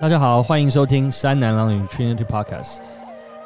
[0.00, 2.76] 大家好，欢迎收听《山南狼女 Trinity Podcast》。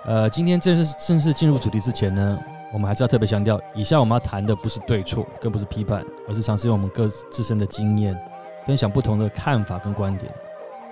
[0.04, 2.38] 呃，今天正式正式进入主题之前呢，
[2.72, 8.16] 我们还是要特别强调，以下我们要谈的不是对错，更不是批判，而是尝试用我们各自身的经验，
[8.64, 10.32] 分享不同的看法跟观点。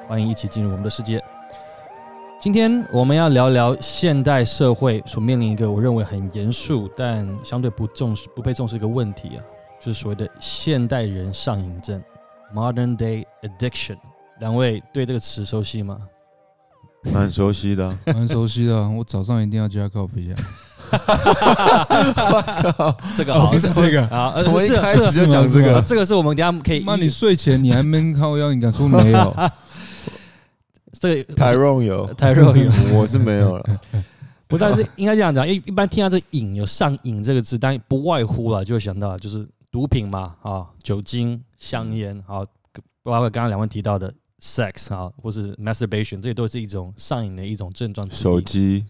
[0.08, 1.22] 欢迎一起进入我们的世界。
[2.40, 9.40] 今天我们要聊聊现代社会所面临一个我认为很严肃但相对不重视、不被重视一个问题啊，
[9.78, 12.02] 就是所谓的现代人上瘾症
[12.52, 13.98] （Modern Day Addiction）。
[14.42, 16.00] 两位对这个词熟悉吗？
[17.12, 18.88] 蛮熟悉的啊， 蛮熟悉的啊。
[18.88, 20.34] 我早上一定要加靠一下。
[23.16, 29.36] 这个好不是这个啊，呃从一是开始就讲这是个，这个是我们等一下可以那，你睡前你还闷靠腰，你敢说没有？
[31.00, 33.80] 这个台肉有，太肉有，我是没有了。
[34.48, 42.44] 不但是应该这样讲，一一般听到这个瘾有上瘾这个字，当然不外乎了，就会想到就是毒品嘛啊，酒精、香烟啊，
[43.02, 44.12] 包括刚刚两位提到的
[44.42, 48.10] sex 啊，或是 masturbation，这些都是一种上瘾的一种症状。
[48.10, 48.84] 手机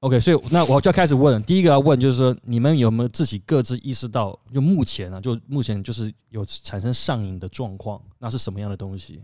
[0.00, 9.20] OK，所以那我就要开始问了，第一个要问就是说，你们有没有自己各自意识到，就目前啊，就目前就是有产生上瘾的状况，那是什么样的东西？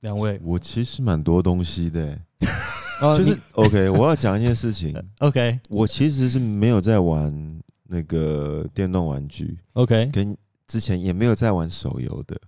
[0.00, 2.18] 两位，我其实蛮多东西的
[3.16, 3.88] 就是 OK。
[3.90, 12.40] 我要讲一件事情， OK 我其实是没有在玩那个电动玩具，OK，跟之前也没有在玩手游的。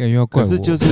[0.00, 0.48] 感觉要怪我。
[0.48, 0.84] 可是就是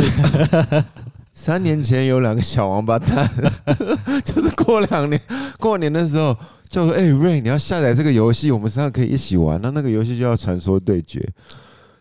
[1.32, 3.28] 三年前有两个小王八蛋，
[4.24, 5.20] 就是过两年
[5.58, 6.36] 过年的时候
[6.68, 11.18] 就说：“哎、瑞，你要下载这个游戏，我们三个可以一起玩。”那那个游戏就叫《传说对决》。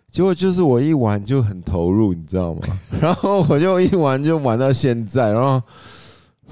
[0.09, 2.61] 结果就是我一玩就很投入，你知道吗？
[2.99, 5.61] 然后我就一玩就玩到现在，然后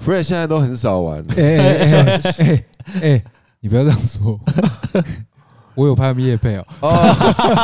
[0.06, 1.24] Fred 现在都很少玩。
[1.38, 2.64] 哎哎哎哎
[3.02, 3.24] 哎，
[3.62, 4.40] 你不要这样说。
[5.76, 6.92] 我有拍叶配哦，哦，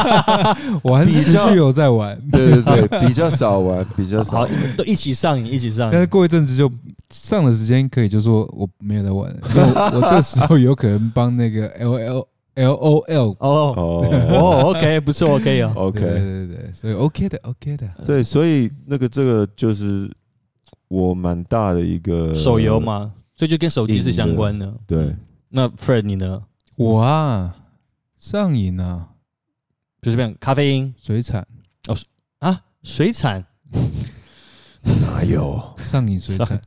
[0.83, 4.47] 我还是持续有在玩，对对对，比较少玩，比较少好，。
[4.47, 5.91] 你们都一起上瘾，一起上瘾。
[5.91, 6.71] 但是过一阵子就
[7.09, 15.71] 上的时间可以就说我没有在玩了，因为我我这时候有可能帮那个 L L L O L 哦哦哦，OK，不错，OK 哦。
[15.87, 17.87] OK，对对对对，所以 OK 的 OK 的。
[18.05, 20.11] 对，所以那个这个就是
[20.89, 22.77] 我蛮大的一个手游？
[22.77, 24.69] 嘛，所以就跟手机是相关的。
[24.85, 25.15] 对，
[25.47, 26.41] 那 Fred 你呢？
[26.75, 27.55] 我啊
[28.21, 29.07] 上瘾啊，
[29.99, 31.45] 就是这样，咖啡因水产
[31.87, 31.97] 哦
[32.37, 33.43] 啊，水产。
[34.83, 35.59] 哪有？
[35.83, 36.59] 上瘾水产，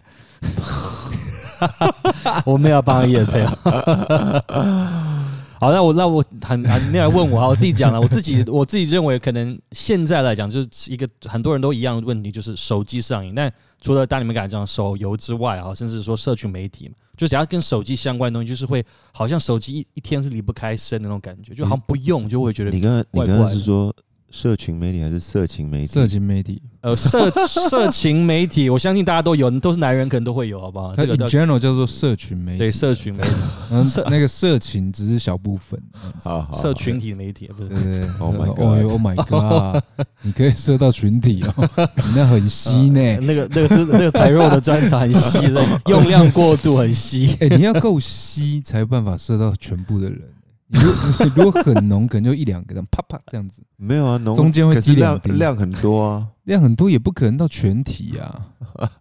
[2.44, 3.56] 我们要帮他验配啊。
[5.60, 13.32] 好，那我那我很很没有人问我啊，我自己讲了，我自己 我自己认为，可能现在来讲，就是一个很多人都一样的问题，就是手机上瘾。
[13.32, 13.50] 但
[13.80, 23.44] 除了当你们刚才讲手游之外啊，甚至说社群媒体嘛，就只要跟手机相关的东西，就是会好像手机一一天是离不开身的那种感觉，就好像不用就会觉得你刚刚你刚怪怪的。
[23.44, 23.94] 刚是说
[24.34, 25.86] 社群媒体还是色情媒体？
[25.86, 30.92] 色情媒体，呃社社 情媒体，我相信大家都有，都是男人可能都会有，好不好？
[30.92, 33.28] 它这个 general 叫做社群媒体对体，社群媒体、
[33.70, 35.80] 嗯那个色情只是小部分。
[36.20, 39.80] 好好，社群体媒体不是对对对 Oh my 哦 god 哟 Oh my god！
[40.22, 43.00] 你可以射到群体哦， 你那很稀呢。
[43.00, 47.36] 呃那个那个是那个台肉的专长很稀的，用量过度很稀。
[47.38, 50.20] 哎，你要够稀才有办法射到全部的人。
[50.66, 50.90] 你如
[51.34, 56.26] 如果很浓，可能就一两个这样啪啪这样子，没有啊，浓中间会滴两滴量很多啊。
[56.44, 58.46] 量很多也不可能到全体啊。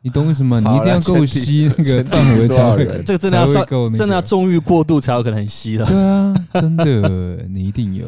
[0.01, 0.59] 你懂我意思吗？
[0.63, 5.85] 你一定要够稀，那个范围才会这个真的要上，真的要纵欲过度才有可能很稀的。
[5.85, 8.07] 对啊，真的， 你一定有。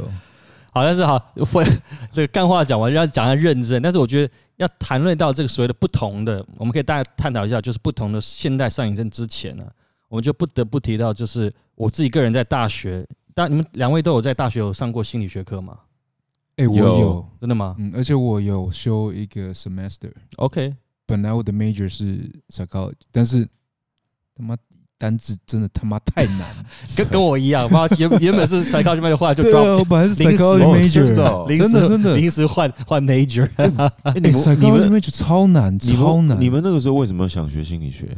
[0.72, 1.64] 好，但是好，我
[2.12, 3.82] 这个干话讲完，要讲下认真。
[3.82, 9.64] 但是我觉得要谈论到这个所谓的不同的，我们可以大家探讨一下，就是不同的现代上瘾症之前呢、
[10.10, 15.78] 我们就不得不提到，就是我自己个人在大学，当你们两位都有在大学有上过心理学课吗？
[16.56, 20.10] 哎，我有有，真的吗嗯，而且我有修一个 semester。
[20.38, 20.74] ？OK，
[21.06, 23.46] 本来我的 major 是 psychology，但是
[24.34, 24.56] 他妈
[24.98, 26.48] 单字真的他妈太难。
[26.96, 32.16] 跟跟我一样，妈原原本是 psychology major，后来就对 drop 啊，我本来是临时 psychology 哦 major，真的哦临时真的真的。
[32.16, 36.38] 临时换换 major，哎， 你哎们你，psychology 们 major 超难，超难。
[36.38, 38.18] 们你们那个时候为什么想学心理学？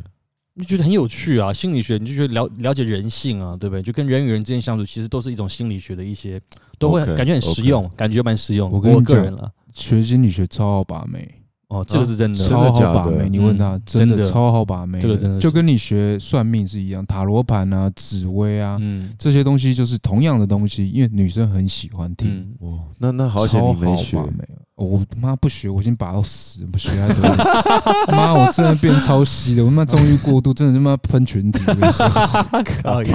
[0.58, 3.84] 你就觉得很有趣啊，心理学你就觉得了了解人性啊，对不对？
[3.84, 6.42] 就跟人与人之间相处，其实都是一种心理学的一些，
[6.80, 8.72] 都会 OK，感觉很实用感觉蛮实用。
[8.72, 11.30] 我跟你讲个人了，学心理学超好把妹，
[11.68, 13.30] 哦，这个是真的，超好把妹。
[13.30, 15.00] 你问他，真的真的超好把妹。
[15.00, 22.30] 这个真的是就跟你学算命是一样，塔罗盘啊、紫薇啊嗯这些东西就是同样的东西，因为女生很喜欢听。
[22.30, 24.32] 嗯，哦，那那好险超你没学好把。
[24.32, 24.44] 妹
[24.78, 27.24] 我他妈不学，我已经拔到死，不学太多。
[28.16, 31.60] 妈，我真的变超稀的，我他妈纵欲过度，真的他妈喷群体。
[32.64, 33.12] 可以。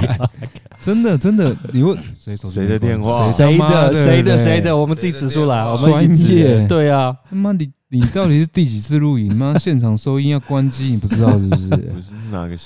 [0.81, 3.93] 真的真的， 你问谁谁的电话谁的？
[3.93, 4.35] 谁的？
[4.35, 4.75] 对谁的？
[4.75, 9.33] 我们自己指出来，我们专业对啊，他妈你你到底是第几次录影？
[9.33, 11.69] 妈现场收音要关机，你不知道是不是？
[11.69, 12.57] 不是哪个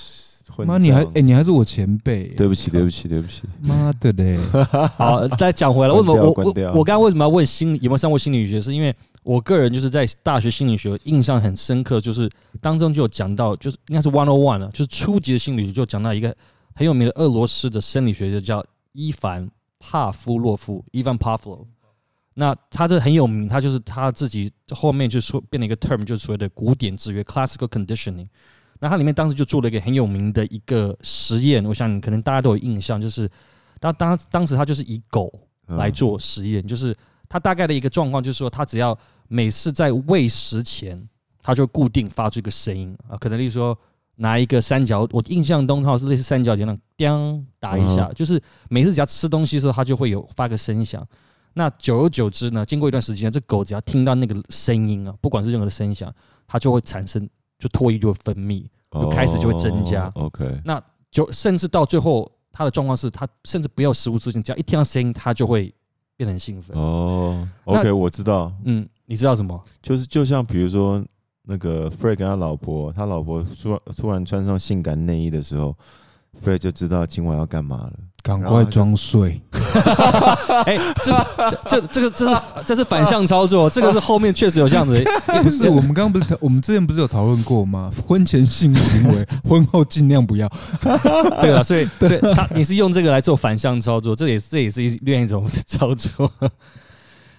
[0.52, 0.68] 混？
[0.68, 3.44] 妈你还哎、你还是我前辈，对不起，对不起，对不起。
[3.62, 4.38] 妈的嘞！
[4.98, 8.60] 好，再讲回来，为什么我我我刚刚为什么要问心理有没有上过心理学？
[8.60, 12.30] 是因为我个人就是在大学心理学印象很深刻，就是
[12.62, 16.36] 当中就有讲到，就是应该是 one on one 了，就是初级的心理学就讲到一个
[16.76, 19.50] 很有名的俄罗斯的生理学家叫伊凡
[19.80, 21.66] 帕夫洛夫 （Ivan Pavlov）。
[22.36, 28.28] 那他这很有名，他就是他自己后面就说变了一个 term，就是所谓的古典制约 （classical conditioning）。
[28.80, 33.30] 那它里面当时就做了一个很有名的一个实验，我想可能大家都有印象，就是
[33.80, 35.32] 当当当时他就是以狗
[35.68, 36.96] 嗯来做实验，就是
[37.30, 38.98] 它大概的一个状况，就是说它只要
[39.28, 40.98] 每次在喂食前，
[41.42, 43.78] 它就固定发出一个声音啊，可能例如说
[44.16, 51.06] 拿一个三角，我印象中好像是类似三角形那样，叮打一下，就是每次只要吃东西的时候，它就会有发个声响。
[51.54, 56.14] 那久而久之呢，经过一段时间，这狗只要听到那个声音啊，不管是任何的声响，
[56.48, 57.28] 它就会产生
[57.60, 65.74] 就唾液就会分泌，就开始就会增加哦 OK，那就甚至到最后，他的状况是，他甚至不要食物之前，只要一听到声音，他就会
[66.16, 66.78] 变得很兴奋。
[66.78, 69.62] 哦那，OK，我知道，嗯，你知道什么？
[69.82, 71.04] 就是就像比如说
[71.44, 75.76] 那个 Fred 跟他老婆，他老婆突然突然穿上性感内衣的时候
[76.44, 77.94] ，Fred 就知道今晚要干嘛了。
[78.22, 79.42] 赶快装睡，
[80.66, 81.12] 哎、这
[81.50, 85.04] 这这这个这是这是反向操作，这个是后面确实有这样子。
[85.44, 87.92] 不是 我们刚刚不是讨我们之前不是有讨论过吗？
[88.06, 90.50] 婚前性行为，婚后尽量不要。
[91.42, 96.32] 对啊，所以所以他你是用这个来做反向操作，这也是这也是一另外一种操作。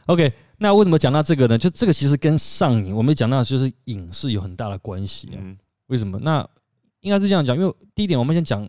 [0.07, 1.59] OK，那为什么讲到这个呢？
[1.59, 5.39] 就这个其实跟上瘾，我们讲到就是瘾是有很大的关系啊。
[5.41, 5.57] 嗯
[5.89, 6.19] 为什么？
[6.21, 6.47] 那
[7.01, 8.69] 应该是这样讲，因为第一点，我们先讲，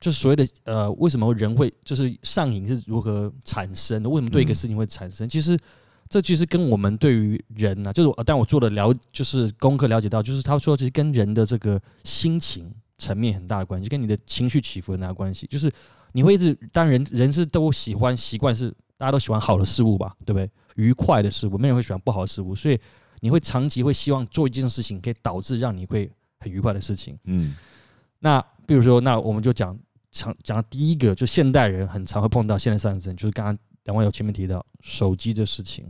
[0.00, 4.08] 就是所谓的呃，为什么人会就是上瘾是如何产生的？
[4.08, 5.28] 为什么对一个事情会产生？
[5.28, 5.58] 其实
[6.08, 15.46] 这其实跟我们对于人啊，就是我但我做的了就是功课了解到，就是他说其实跟人的这个心情层面很大的关系，跟你的情绪起伏很大的关系。
[15.48, 15.70] 就是
[16.12, 20.48] 你会一直，当然人人是都喜欢习惯是大家都喜欢好的事物吧，对不对？
[20.76, 22.78] 愉快的事物，没人会喜欢不好的事物，所以
[23.20, 26.08] 你会长期会希望做一件事情，可以导致让你会
[26.38, 27.18] 很愉快的事情。
[27.24, 27.56] 嗯
[28.20, 29.78] 那比如说，那我们就讲
[30.10, 35.86] 常讲到第一个，就现代人很常会碰到现代上升，就是刚刚两位有前面提到手机这事情，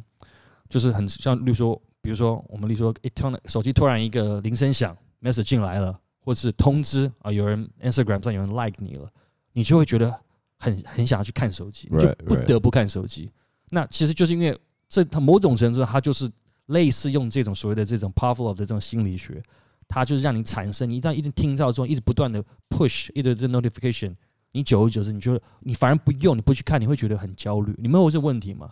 [0.69, 9.09] 就是很像，例如说，比如说我们例如说，一突然手机突然一个铃声响，message 进来了，或是通知啊，有人 Instagram 上有人 like 你了，
[9.53, 10.15] 你就会觉得
[10.59, 13.31] 很很想要去看手机，你就不得不看手机。
[13.71, 16.31] 那其实就是因为这，它某种程度上，它就是
[16.67, 19.43] 类似用这种所谓的这种 Pavlov 的这种心理学，
[19.89, 24.13] 它就是让你产生，你一旦一直听到之后，一直不断的 push，一直的 notification，
[24.53, 27.75] 你久而久之，你觉得你反而不用，你不去看，你会觉得很焦虑。
[27.79, 28.69] 你们有这问题吗？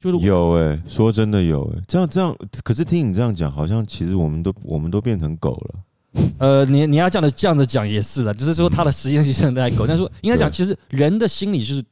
[0.00, 5.74] 就是有哎、说真的有哎、这样这样，可是听你这样讲，好像其实我们都我们都变成狗了。
[6.38, 11.84] 呃，你你要这样的这样子讲也是了，只是说它的实验性很在狗， 但是说应该讲，其实人的心理就是呃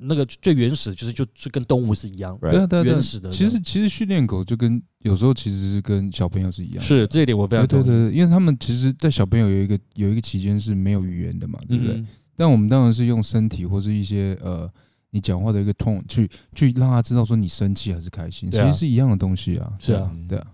[0.00, 3.30] 那个最原始，就是就就跟动物是一样对啊对原始的。
[3.30, 6.82] 其实其实训练狗就跟有时候其实是跟小朋友是一样。
[6.82, 7.66] 是这一点我非对常。
[7.66, 11.94] 对对对，因为他们其实，在小朋友有一个有一个期间是没有语言的嘛，对不对？
[11.94, 14.70] 嗯，但我们当然是用身体或是一些呃，
[15.10, 19.72] 你讲话的一个 tone 去去让他知道说你生气还是开心，其实是一样的东西啊。
[19.78, 20.46] 是啊嗯对啊，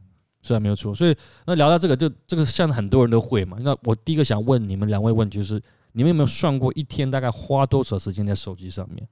[0.42, 0.94] 是啊，没有错。
[0.94, 3.56] 所以那聊到这个，就这个像很多人都会嘛。
[3.60, 5.62] 那我第一个想问你们两位问题就是，
[5.92, 9.08] 你们有没有算过一天大概花多少时间在手机上面？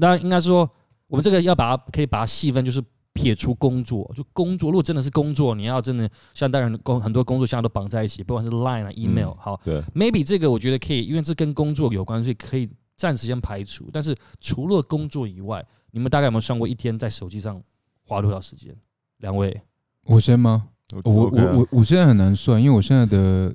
[0.00, 0.68] 当然应该说，
[1.06, 2.82] 我们这个要把它可以把它细分，就是
[3.12, 4.70] 撇除工作，就工作。
[4.70, 13.90] 如果真的是工作，你要真的像当然工很多工作现在都绑在一起，不管是 Line 啊、email，、嗯好对，，maybe 这个我觉得可以，因为这跟工作有关，所以可以暂时先排除。
[13.92, 17.62] 但是除了工作以外，你们大概有没有算过一天在手机上
[18.06, 18.74] 花多少时间？
[19.18, 19.60] 两位，
[20.06, 20.68] 我先吗？
[21.04, 23.54] 我我我我现在很难算，因为我现在的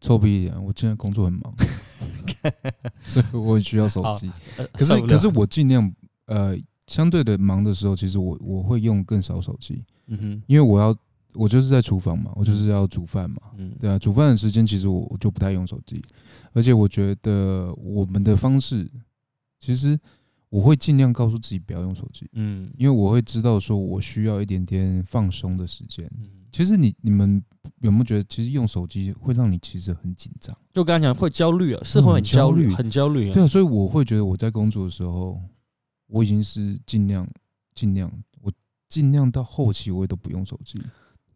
[0.00, 1.54] 臭屁一点，我现在工作很忙，
[3.04, 4.30] 所以我需要手机。
[4.56, 5.92] 呃可是可是我尽量
[6.26, 6.56] 呃
[6.86, 10.96] 相对的忙的时候，其实我我会用更少手机，嗯哼，因为我要
[11.34, 16.02] 我就是在厨房嘛，我就是要煮饭嘛，嗯，对啊，煮饭的时间其实我我就不太用手机，
[16.52, 18.90] 而且我觉得我们的方式，
[19.60, 19.98] 其实
[20.48, 22.70] 我会尽量告诉自己不要用手机，嗯。
[22.78, 26.10] 因为我会知道说我需要一点点放松的时间。
[26.16, 27.42] 嗯，其实你你们
[27.80, 30.56] 有没有觉得，其实用手机会让你其实很紧张？
[30.72, 33.32] 就刚才讲会焦虑啊，是会很很焦焦虑，很焦虑啊。
[33.32, 35.40] 对啊，所以我会觉得我在工作的时候，
[36.06, 37.28] 我已经是尽量
[37.74, 38.52] 尽量，我
[38.88, 40.80] 尽量到后期我也都不用手机，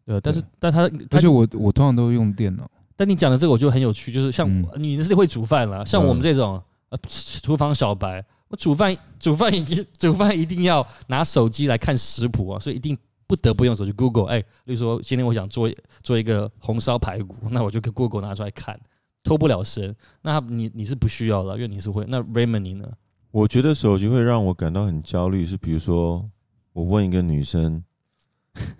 [0.05, 2.69] 对，但是但他他而且我我通常都用电脑。
[2.95, 12.95] 但你讲的这个我觉得很有趣，就是像你是会煮饭啦，像我们这种呃厨房小白，我煮饭 煮饭已经煮饭一定要拿手机来看食谱啊，所以一定
[13.27, 14.27] 不得不用手机 Google。
[14.27, 15.69] 哎，例如说今天我想做
[16.01, 18.79] 做一个红烧排骨， 那我就跟 Google 拿出来看，
[19.23, 19.95] 脱不了身。
[20.21, 22.05] 那你你是不需要的，因为你是会。
[22.07, 22.87] 那 Raymond 你呢？
[23.31, 26.29] 我觉得手机会让我感到很焦虑，是比如说
[26.73, 27.83] 我问一个女生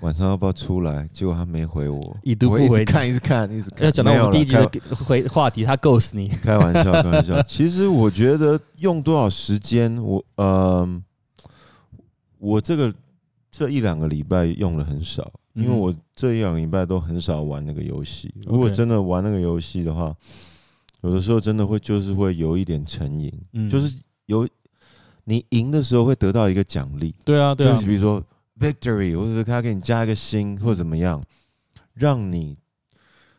[0.02, 3.86] 晚上要不要出来，结果她没回我，已读不我一直回看，一直看，一直看。
[3.86, 6.28] 要讲到我们第一集的回话题，她 ghost 你。
[6.28, 7.42] 开 开玩笑，开玩笑。
[7.42, 11.02] 其实我觉得用多少时间，我呃，
[12.38, 12.94] 我这个
[13.56, 18.34] 这一两个礼拜用的很少，因为嗯我这一两个礼拜都很少玩那个游戏。
[18.48, 20.12] 如果真的玩那个游戏的话，
[21.02, 23.70] 有的时候真的会就是会有一点成瘾，嗯。
[23.70, 23.96] 就是
[24.26, 24.50] 有
[25.26, 27.76] 你赢的时候会得到一个奖励，对啊，对啊。
[27.76, 28.24] 就是，比如说
[28.60, 31.24] victory，或者是他给你加一个星或者怎么样，
[31.94, 32.58] 让你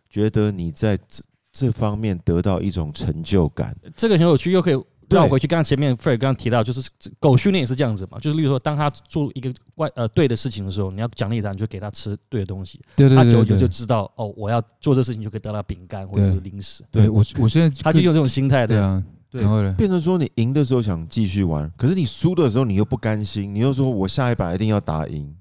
[0.08, 3.76] 觉得你在这这方面得到一种成就感。
[3.96, 4.76] 这个很有趣，又可以
[5.14, 5.18] 对。
[5.18, 19.42] 让我回去刚刚前面 Fred 刚刚提到，就是狗训练也是这样子嘛，就是例如说，当他做一个怪呃对的事情的时候，你要奖励他，你就给他吃对的东西，对对对对他久久就，知道哦，我要做这事情就可以得到饼干或者是零食，对我我现在更他就用这种心态的，对啊，对。
[19.42, 25.34] 然后呢，变成说你赢的时候想继续玩，可是你输的时候你又不甘心，你又说我下一把一定要打赢，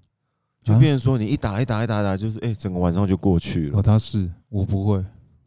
[0.64, 3.80] 就啊变成说你一打一打一打一打，就是哎、整个晚上就过去了。
[3.80, 5.04] 哦他是我不会，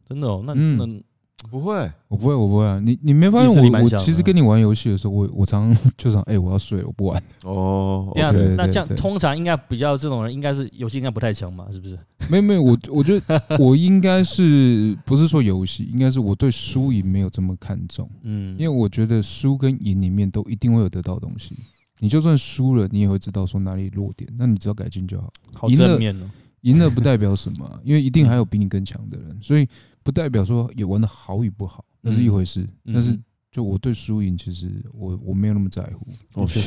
[0.07, 1.03] 真的哦，那你真的
[1.49, 2.79] 不会，我不会，我不会啊！
[2.83, 7.23] 你你没发现我我其实跟你玩游戏的时候，我我常 常就想，哎，我要睡了，我不玩。
[7.43, 11.97] 哦这样子那这样通常应该比较这种人，应该是游戏应该不太强嘛，是不是？
[12.29, 21.55] 没有没有，我我觉得 我应该是不是说游戏，应该是我对输赢没有这么看重，嗯，因为我觉得输跟赢里面都一定会有得到东西。
[21.99, 25.33] 你就算输了，你也会知道说哪里弱点，那你只要改进就好。
[25.53, 26.29] 好赢了正面哦，
[26.61, 29.67] 赢了不代表什么啊，因为一定还有比你更强的人，所以
[30.07, 32.61] 不代表说也玩的好与不好，那是一回事。
[32.85, 33.19] 嗯但是
[33.51, 36.07] 就我对输赢，其实我我没有那么在乎。
[36.41, 36.61] 哦，许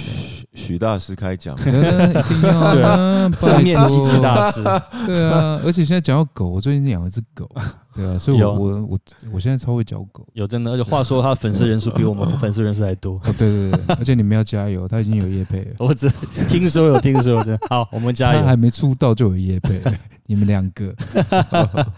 [0.53, 4.63] 许大师开讲，对一定要 啊，正面积极大师，
[5.07, 7.49] 对啊，而且现在讲到狗，我最近养了一只狗，
[8.01, 8.99] 对啊，所以我我我
[9.33, 10.27] 我现在超会教狗。
[10.33, 13.17] 有真的，而且话说他粉丝人数比我们 粉丝人数还多。
[13.25, 16.09] 哦，对对对，而且你们要加油，他已经有业配了， 我只
[16.49, 18.41] 听说有听说的，好，我们加油。
[18.41, 19.83] 他还没出道就有业配，
[20.27, 20.95] 你们两个，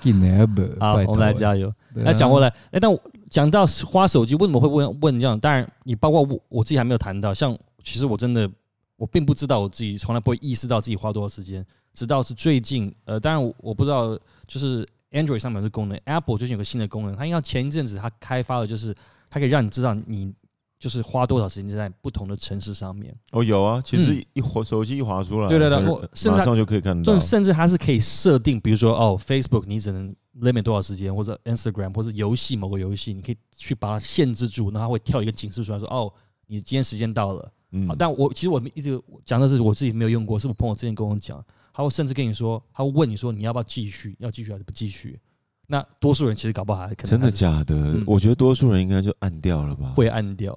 [0.00, 0.62] 进来不？
[0.80, 1.72] 好，我们来加油。
[1.94, 2.90] 对啊那讲过来，哎，但
[3.30, 5.38] 讲到花手机，为什么会问问这样？
[5.38, 8.50] 当然，你包括我我自己还没有谈到，像其实我真的
[8.96, 18.94] 我并不知道我自己从来不会意识到自己花多少时间，直到是最近，呃，当然我我不知道，就是 Android 上面有这功能，Apple 最近有个新的功能，它应该前一阵子它开发的就是
[19.30, 20.32] 它可以让你知道你
[20.78, 23.14] 就是花多少时间在不同的城市上面。
[23.30, 27.20] 哦，有啊，其实一滑手机一滑出来，对对对我甚至马上就可以看到。
[27.20, 36.12] 甚至它是可以设定，比如说哦，Facebook 你只能 limit 多少时间，或者 Instagram 或者游戏某个游戏，你可以去把它限制住，那它会跳一个警示出来说哦，
[36.46, 37.52] 你今天时间到了。
[37.70, 41.42] 嗯好，但我其实我们一直讲的是我自己没有用过，是我朋友之前跟我讲，
[41.72, 45.18] 他会甚至跟你说，他会问你说你要不要继续，要继续还是不继续？
[45.66, 48.04] 那多数人其实搞不好还可能真的假的嗯？
[48.06, 49.88] 我觉得多数人应该就按掉了吧。
[49.90, 50.54] 会按掉，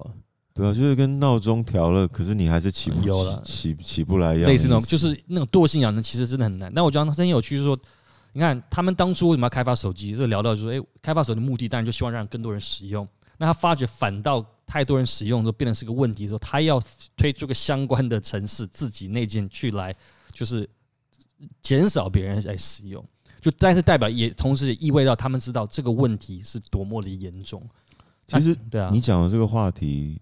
[0.52, 3.10] 对啊，就是跟闹钟调了，可是你还是起不起
[3.44, 6.70] 起起不来一样类似那种就是那种惰性养成，其实真的很难。
[6.74, 7.78] 但我觉得很有趣，就是说，
[8.32, 10.14] 你看他们当初为什么要开发手机？
[10.14, 13.06] 这聊到就是说，哎、开发手机的目的当然就希望让更多人使用。
[13.38, 16.82] 那他发觉反倒太多人使用之后，变成是个问题的时候，他要
[17.16, 19.94] 推出个相关的城市自己内建去来，
[20.32, 20.68] 就是
[21.62, 23.04] 减少别人来使用。
[23.40, 27.62] 就但是代表也同时也意味到他们知道这个问题是多么的严重。
[28.26, 30.20] 其实对啊，你讲的这个话题，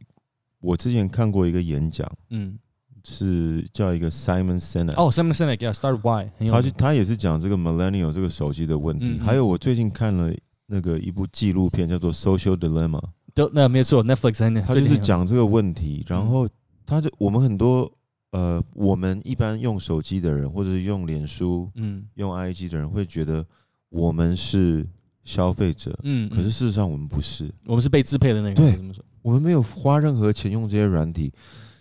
[0.61, 2.59] 我之前看过一个演讲，嗯，
[3.04, 9.06] 是叫一个 Simon Sinek，哦，Simon Sinek，Yeah，Start Why，他就他也是讲这个 millennial 这个手机的问题。
[9.06, 10.35] 嗯嗯还有我最近看了
[10.66, 13.02] 那个一部纪录片，叫做 Social Dilemma，
[13.33, 16.47] 都那没错，Netflix 很他就是讲这个问题，然后
[16.85, 17.90] 他就我们很多
[18.34, 22.04] 呃，我们一般用手机的人，或者是用脸书、嗯。
[22.16, 23.46] 用 IG 的人，会觉得
[23.90, 24.84] 我们是
[25.22, 28.76] 消费者，嗯，可是事实上我们不是，我们是被支配的那个对？
[29.22, 31.32] 我们没有花任何钱用这些软体。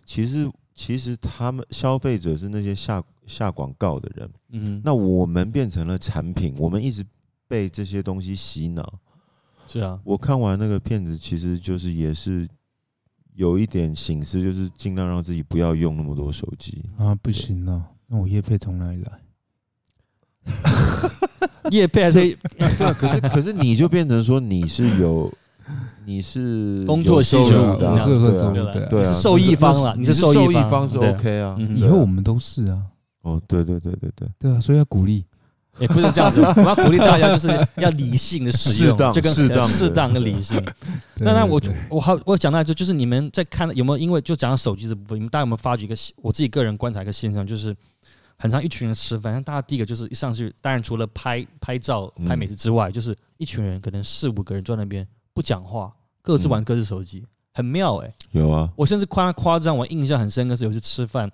[0.06, 7.04] 其实其实他们消费者是那些下下广告的人，嗯，那我们变成了产品，我们一直
[7.48, 9.00] 被这些东西洗脑。
[9.66, 12.48] 是啊，我看完那个片子，其实就是也是
[13.36, 16.84] 有一点形式，就是尽量让自己不要用那么多手机。
[16.98, 19.20] 啊，不行啊，那我业配从哪里来？
[21.72, 22.20] 叶配还是
[22.58, 25.32] 对啊，可是可是你就变成说你是有，
[26.06, 31.56] 你是工作有收需求入的啊，我是有对啊收入的，对啊，你是受益方啦你是受益方是对 OK 啊。
[31.58, 32.82] 嗯以后我们都是啊，
[33.22, 35.26] 哦，对对对对对，对啊，所以要鼓励。
[35.80, 39.68] 也不是这样子， 我们要鼓励大家就是要理性的使用，就跟适当的。
[39.68, 40.64] 适当跟理性。
[41.18, 47.76] 那那我我好我讲到就就是你们在看有没有因为就讲到手机这部分，你们大家有没有发觉一个我自己个人观察一个现象，就是
[48.38, 61.32] 很常一群人吃饭，大家第一个就是一上去，当然除了拍拍照嗯拍美食之外，就是一群人可能四五个人坐那边不讲话，各自玩各自手机，很妙哎、有啊，我甚至夸夸张，我印象很深刻是有一次吃饭，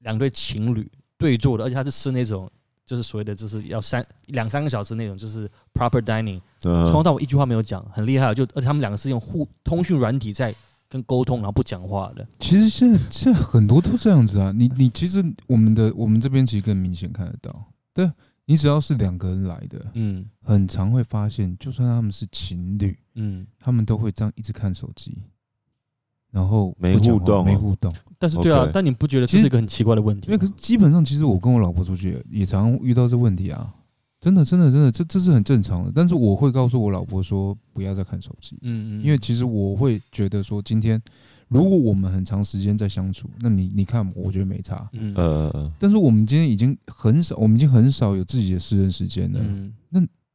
[0.00, 2.50] 两对情侣对坐的，而且他是吃那种
[2.88, 8.34] 就是所谓的就是要三两三个小时那种，就是 proper dining，从头嗯，到尾一句话没有讲，很厉害。
[8.34, 10.54] 就而且他们两个是用互通讯软体在
[10.88, 12.26] 跟沟通，然后不讲话的。
[12.40, 14.50] 其实现在现在很多都这样子啊。
[14.56, 18.10] 你你其实我们的我们这边其实更明显看得到，对
[18.46, 25.22] 你只要是两个人来的，嗯很常会发现，就算他们是情侣，嗯，他们都会这样一直看手机，
[26.30, 27.92] 然后没互动哦没互动。
[28.18, 30.26] 但是对啊但你不觉得这是一个很奇怪的问题？
[30.26, 33.72] 因为可是基本上，其实我跟我老婆出去也也常遇到这问题啊，
[34.20, 35.92] 真的真的真的，这这是很正常的。
[35.94, 41.00] 但是我会告诉我老婆说，不要再看手机，嗯嗯，因为其实我会觉得说，今天
[41.46, 44.88] 如果我们很长时间在相处，那你你看，我觉得没差。
[44.92, 49.40] 嗯呃呃，但是我们今天已经很少，我们已经很少有自己的私人时间了。
[49.40, 49.72] 嗯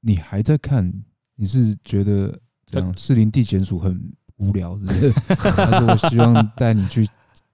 [0.06, 0.92] 你还在看，
[1.38, 4.12] 你是觉得这样士林地检署很
[4.44, 5.12] 无聊，是不是？
[5.36, 7.08] 还是我希望带你去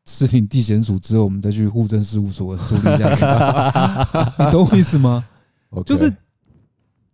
[0.05, 3.09] 士林地检署之后，我们再去户政事务所处理一下，
[4.45, 5.23] 你懂我意思吗
[5.85, 6.11] 就是，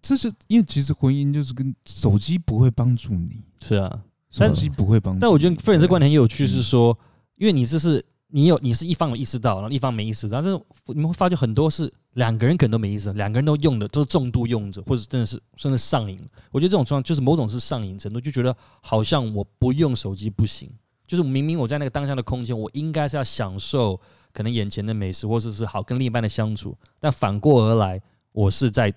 [0.01, 4.01] 这是因为其实婚姻就是跟手机不会帮助你，是啊。
[4.31, 5.21] 手机不会帮助你。
[5.21, 6.97] 但我觉得 e n 这观点很有趣，嗯是说，
[7.37, 16.19] 因为你这是你有你是一方有意识到，然后一方没意识到，但是你们会发觉很多是两个人可能都没意思，两个人都用的都是重度用者，或者真的是甚至上瘾。
[16.51, 20.69] 我觉得这种状况就是某种是上瘾程度，就觉得好像我不用手机不行，
[21.05, 23.99] 就是明明我在那个当下的空间，我应该是要享受
[24.33, 28.93] 可能眼前的美食，或者是好跟另一半的相处，但反过而来，我是在，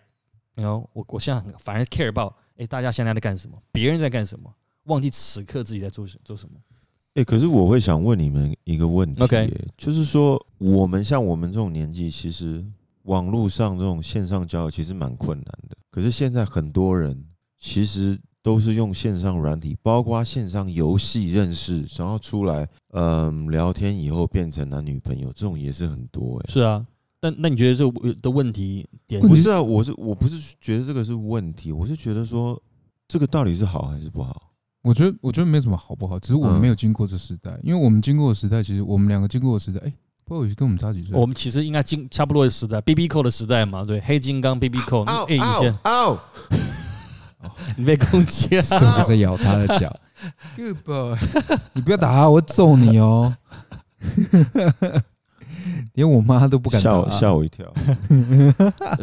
[0.55, 4.49] 然后我我现在很反而 care about，哎、大家现在在干什么，别人在干什么，
[4.85, 6.55] 忘记此刻自己在做什做什么。
[7.15, 9.27] 哎、可是我会想问你们一个问题、
[9.77, 12.65] 就是说，我们像我们这种年纪，其实
[13.09, 15.77] 网络上这种线上交友其实蛮困难的。
[15.91, 17.25] 可是现在很多人
[17.59, 26.87] 其实都是用线上软体，包括线上游戏认识，然后出来，嗯，聊天以后变成男女朋友，这种也是很多哎、是啊，
[27.19, 32.63] 但那你觉得这个的问题点不是啊，我是我不是觉得这个是问题，我是觉得说
[33.09, 34.53] 这个到底是好还是不好？
[34.83, 41.11] 我觉得我觉得没什么好不好，只是我们嗯没有经过这时代，因为我们经过的时代，其实我们两个经过的时代，哎，不知道跟我们差几岁。
[41.13, 46.19] 我们其实应该经差不多的时代，B B 扣的时代嘛，对，黑金刚 B B 扣，哎，以前哦！
[47.77, 48.63] 你被攻击了，
[49.07, 49.95] 在咬他的脚。
[50.57, 51.17] Good boy，
[51.73, 53.35] 你不要打他，我会揍你哦。
[55.95, 57.67] 连我妈都不敢打吓我吓我一跳。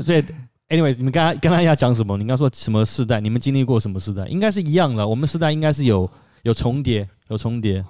[0.06, 0.24] 对。
[0.68, 2.18] Anyways，你们刚才刚才要讲什么？
[2.18, 3.22] 你刚说什么世代？
[3.22, 4.26] 你们经历过什么世代？
[4.26, 5.08] 应该是一样的。
[5.08, 6.10] 我们时代应该是有
[6.42, 7.86] 有重叠，有重叠。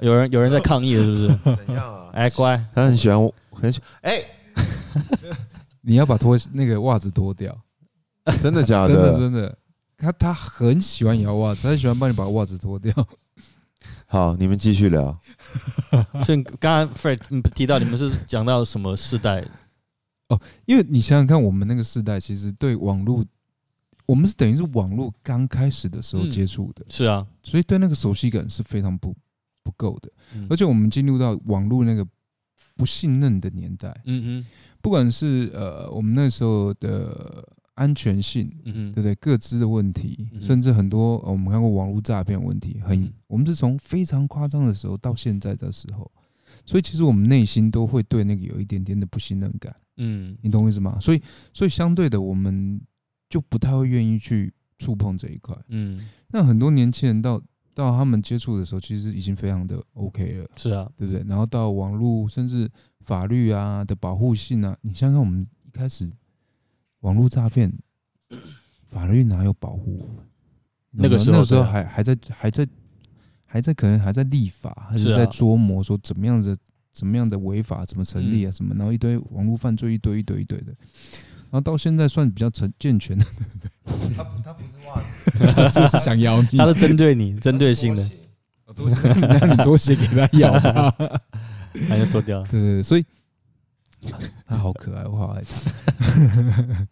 [0.00, 1.28] 有人有人在抗议了，是不是？
[1.66, 2.01] 怎样啊？
[2.12, 4.22] 哎，乖，他很喜欢我，很喜哎、
[5.82, 7.56] 你要把脱那个袜子脱掉，
[8.40, 9.18] 真的假 真的的？
[9.18, 9.58] 真的。
[9.96, 12.92] 他他很喜欢摇袜子，他很喜欢帮你把袜子脱掉。
[14.06, 15.16] 好，你们继续聊。
[16.24, 19.44] 所以刚刚 Fred 你提到你们是讲到什么世代？
[20.28, 23.24] 哦因为你想想看，我们那个世代其实对网络，
[24.06, 29.14] 我们是等于是网络刚开始的时候嗯接触的，是啊，所以对那个熟悉感是非常不
[29.62, 30.10] 不够的。
[30.34, 30.46] 嗯。
[30.50, 32.06] 而且我们进入到网络那个
[32.76, 34.44] 不信任的年代，嗯
[34.80, 39.14] 不管是呃我们那时候的安全性，哼，嗯哼，对不对？
[39.14, 43.12] 各自的问题，嗯甚至很多、呃我们看过网络诈骗问题，很、嗯。
[43.28, 46.10] 我们是从非常夸张的时候到现在的时候，
[46.66, 50.36] 所以其实我们内心都会对那个有一点点的不信任感，嗯。
[50.42, 50.98] 你懂我意思吗？
[51.00, 51.22] 所以
[51.54, 52.80] 所以相对的，我们
[53.28, 55.56] 就不太会愿意去触碰这一块。
[55.68, 55.98] 嗯，
[56.28, 57.40] 那很多年轻人到
[57.74, 60.48] 到他们接触的时候，其实已经非常的 OK 了。
[60.56, 61.24] 是啊，对不对？
[61.28, 66.10] 然后到网络甚至法律啊的保护性啊，你想想看，我们一开始
[67.00, 67.72] 网络诈骗，
[68.88, 70.26] 法律哪有保护我们？
[70.90, 72.68] 那个时候那个时候还还在还在
[73.46, 76.54] 还在可能还在立法，还是在琢磨说怎么样的
[76.92, 80.74] 怎么样的违法怎么成立啊什么，然后一堆网络犯罪一堆一堆一堆的，
[81.52, 83.26] 然后到现在算比较成健全的，
[84.16, 88.10] 他他不是袜子，他就是想咬你，他是针对你，针对性的，
[89.20, 91.20] 那你多写给他咬吧。
[91.88, 92.42] 还要脱掉。
[92.44, 93.04] 对对对，所以
[94.46, 96.88] 他好可爱，我好爱他。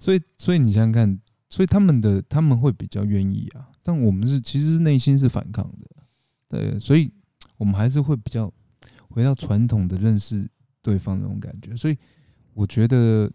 [0.00, 5.86] 所以，所以你想想看，所以他们的他们会比较愿意啊，但我们是其实是内心是反抗的，
[6.48, 7.12] 对，所以
[7.58, 8.52] 我们还是会比较
[9.08, 10.48] 回到传统的认识
[10.82, 11.76] 对方那种感觉。
[11.76, 11.96] 所以
[12.54, 13.30] 我觉得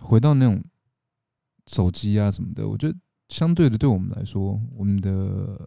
[0.00, 0.62] 回到那种
[1.66, 2.94] 手机啊什么的，我觉得
[3.28, 5.60] 相对的对我们来说，我们的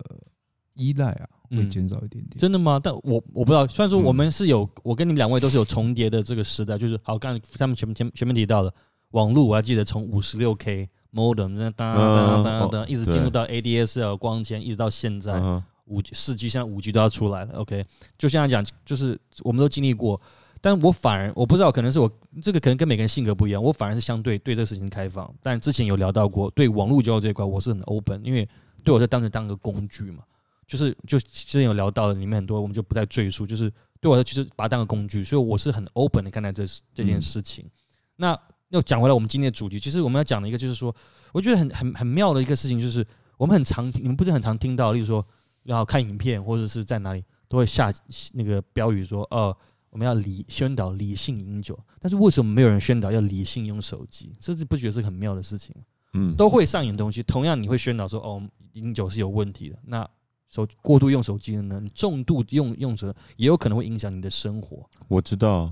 [0.74, 2.38] 依赖啊会嗯减少一点点。
[2.38, 2.80] 真的吗？
[2.84, 8.74] 但我我不知道，虽然说嗯我们是有，我跟你们两位都是有重叠的这个时代，就是好，刚才他们前面前前面提到的
[9.12, 15.40] 网络，我还记得从五十六 K modem 那当当当当当，一直进入到 ADSL 光纤，一直到现在
[15.86, 17.60] 五四 G，现在五 G 都要出来了。
[17.60, 17.86] OK，
[18.18, 20.20] 就现在讲，就是我们都经历过，
[20.64, 22.10] 但我反而我不知道，可能是我
[22.42, 25.30] 这个可能跟每个人性格不一样，我反而是相对对这个事情开放。
[25.42, 28.48] 但之前有聊到过，对网络交友这一块我是很 open，因为
[28.82, 30.24] 对我就当成当个工具嘛。
[30.66, 31.28] 就是就之
[31.60, 33.46] 前有聊到的，里面很多我们就不再赘述。
[33.46, 37.70] 就是对我来说，其实把它当个工具，所以我是很 open 的看待这这件事情。
[38.16, 40.96] 那又讲回来，我们今天的主题，其实我们要讲的一个就是说，
[41.34, 43.06] 我觉得很很很妙的一个事情，就是
[43.38, 45.24] 我们很常听，你们不是很常听到，例如说，
[45.64, 47.94] 要看影片或者是在哪里都会下
[48.32, 49.56] 那个标语说，呃，
[49.94, 54.34] 我们要理宣导理性饮酒，但是为什么没有人宣导要理性用手机？
[54.40, 55.84] 这是不觉得是很妙的事情吗？
[56.14, 59.78] 嗯，都会上瘾的东西，同样你会宣导说，哦，饮酒是有问题的。
[59.86, 60.08] 那
[60.50, 61.80] 手过度用手机的呢？
[61.80, 65.72] 你重度用用者也有可能会影响你的生活，我知道，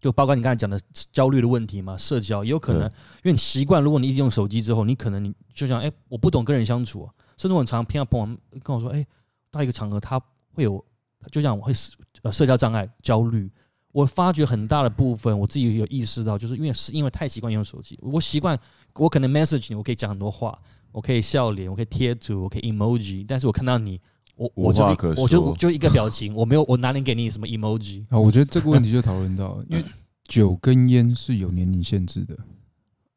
[0.00, 0.80] 就包括你刚才讲的
[1.12, 9.06] 焦虑的问题嘛，社交也有可能，对因为你习惯，如果你一直用手机之后，你可能你就想，哎、我不懂跟人相处、啊，甚至我很常偏要朋友跟我说，哎、
[9.50, 10.18] 到一个场合他
[10.54, 10.82] 会有，
[11.30, 11.74] 就像我会
[12.22, 13.50] 呃社交障碍、焦虑。
[13.92, 18.56] 我发觉很大的部分，我自己有意识到，就是因为是因为太习惯用手机，我习惯
[18.94, 20.56] 我可能 message 你，我可以讲很多话，
[20.92, 24.00] 我可以笑脸，我可以贴图，我可以 emoji，但是我看到你，
[24.36, 28.04] 我我就是我就说就一个表情，我没有我哪里给你什么 emoji？
[28.10, 29.84] 啊，我觉得这个问题就讨论到，因为
[30.28, 32.38] 酒跟烟是有年龄限制的。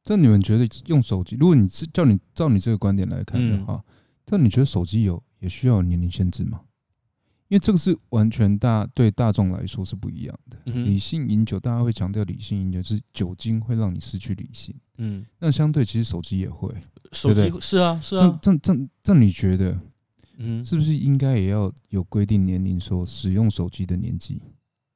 [0.03, 3.79] 这你们觉得用手机，如果你是叫你照你这个观点来看的话，
[4.25, 6.61] 但你觉得手机有也需要有年龄限制吗？
[7.53, 10.57] 因为这个是完全大对大众来说是不一样的。
[10.65, 16.73] 嗯理性饮酒，大家会强调理性饮酒是酒精会让你失去理性，嗯，那相对其实手机也会。
[17.11, 19.79] 手对机是啊是这啊，这这这这，你觉得
[20.39, 24.41] 嗯是不是应该也要有规定年龄，说使用手机的年纪？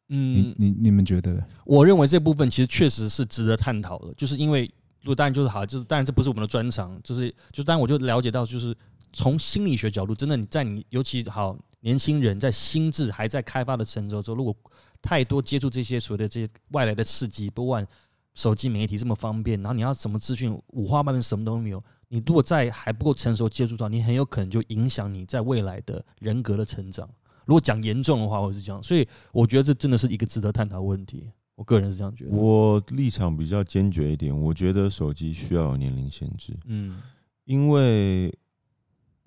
[0.08, 1.44] 你嗯，你你们觉得呢？
[1.64, 4.64] 我认为这部分其实确实是值得探讨的，就是因为
[5.02, 8.76] 如果当然就是好，就是当然这不是我们的专长，就是就当然我就了解到，就是
[9.14, 14.56] 从心理学角度，真的你在你尤其好年轻人在心智还在开发的成熟之后，如果
[15.02, 17.86] 太多接触这些所谓的这些外来的刺激，不管
[18.34, 21.84] 手机媒体这么方便，然后你要什么资讯五花八门，什么都没有。
[22.10, 27.08] 你如果在还不够成熟接触到，你很有可能就影响你在未来的人格的成长。
[27.46, 31.30] 如果讲严重的话，我是这样，所以我觉得这真的是一个值得探讨的问题。
[31.56, 32.32] 我个人是这样觉得。
[32.32, 37.02] 我立场比较坚决一点，我觉得手机需要有年龄限制，嗯
[37.46, 38.32] 因为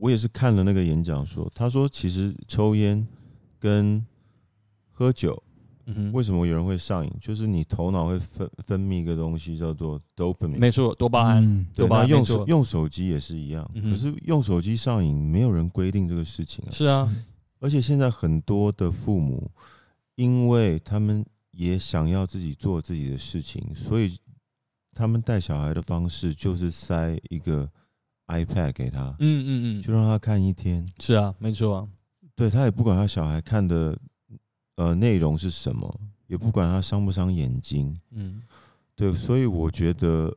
[0.00, 3.06] 我也是看了那个演讲说，他说其实抽烟
[3.58, 4.04] 跟
[4.90, 5.40] 喝酒，
[5.84, 7.12] 嗯，为什么有人会上瘾？
[7.20, 11.66] 就是你头脑会分分泌一个东西叫做 dopamine，没错，多巴胺。
[11.74, 16.70] 多巴胺用手用手机也是一样，嗯可是用手机上瘾，没有人规定这个事情啊。
[16.70, 17.14] 是啊，
[17.58, 19.50] 而且现在很多的父母，
[20.14, 24.16] 因为他们也想要自己做自己的事情，所以
[24.94, 27.70] 他们带小孩的方式就是塞一个
[28.30, 29.48] iPad 给他，嗯嗯
[29.80, 30.86] 嗯，就让他看一天。
[30.98, 31.88] 是啊，没错啊，
[32.34, 33.98] 对他也不管他小孩看的
[34.76, 37.98] 呃内容是什么，也不管他伤不伤眼睛。
[38.10, 38.42] 嗯
[38.94, 40.36] 对，所以我觉得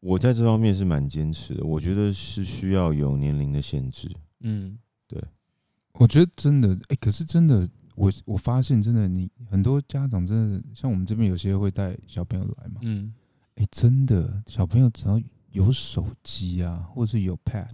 [0.00, 1.64] 我在这方面是蛮坚持的。
[1.64, 4.08] 我觉得是需要有年龄的限制。
[4.40, 5.20] 嗯对
[5.94, 13.12] 我觉得真的，哎、可是真的，我我发现真的，你很多家长真的，像我们这边有些会带小朋友来嘛，嗯
[13.56, 17.68] 哎、真的，小朋友只要有手机啊，或是有 Pad，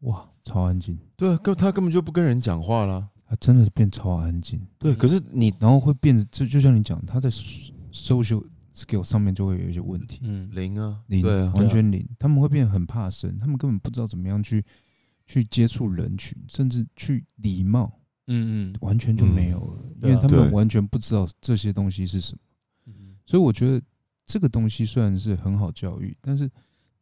[0.00, 3.08] 哇，超安静，对啊，根他根本就不跟人讲话啦。
[3.24, 14.62] 他真的是变超安静，对，嗯可是你然后会变得，就就像你讲，他在 social skill 上面就会有一些问题，嗯零啊，零，对啊，完全零，他们会变得很怕生，他们根本不知道怎么样去
[15.24, 18.76] 去接触人群，甚至去礼貌，嗯嗯。
[18.82, 22.40] 完全就没有了，因为他们完全不知道这些东西是什么。
[22.88, 23.82] 嗯，所以我觉得
[24.24, 26.50] 这个东西虽然是很好教育，但是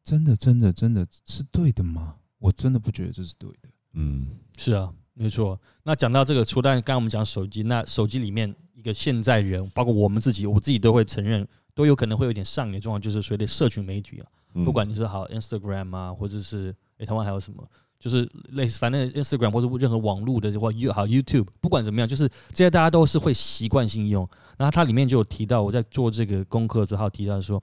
[0.02, 2.16] 真的真的真的是对的吗？
[2.38, 3.68] 我真的不觉得这是对的。
[3.92, 5.60] 嗯，是啊，没错。
[5.82, 14.26] 那讲到这个，除了刚刚我们讲手机，那手机里面一个现在人，包括我们自己，我自己都会承认，都有可能会有点上瘾的状况，就是所谓的社群媒体啊。
[14.54, 17.64] 嗯不管你是好 Instagram 啊，或者是诶、台湾还有什么，
[18.00, 24.26] 就是类似反正 Instagram 或者任何网络的或 You 好 YouTube，不管怎么样，就是这些大家都是会习惯性用。
[24.56, 27.62] 然后它里面就有提到，我在做这个功课之后提到说，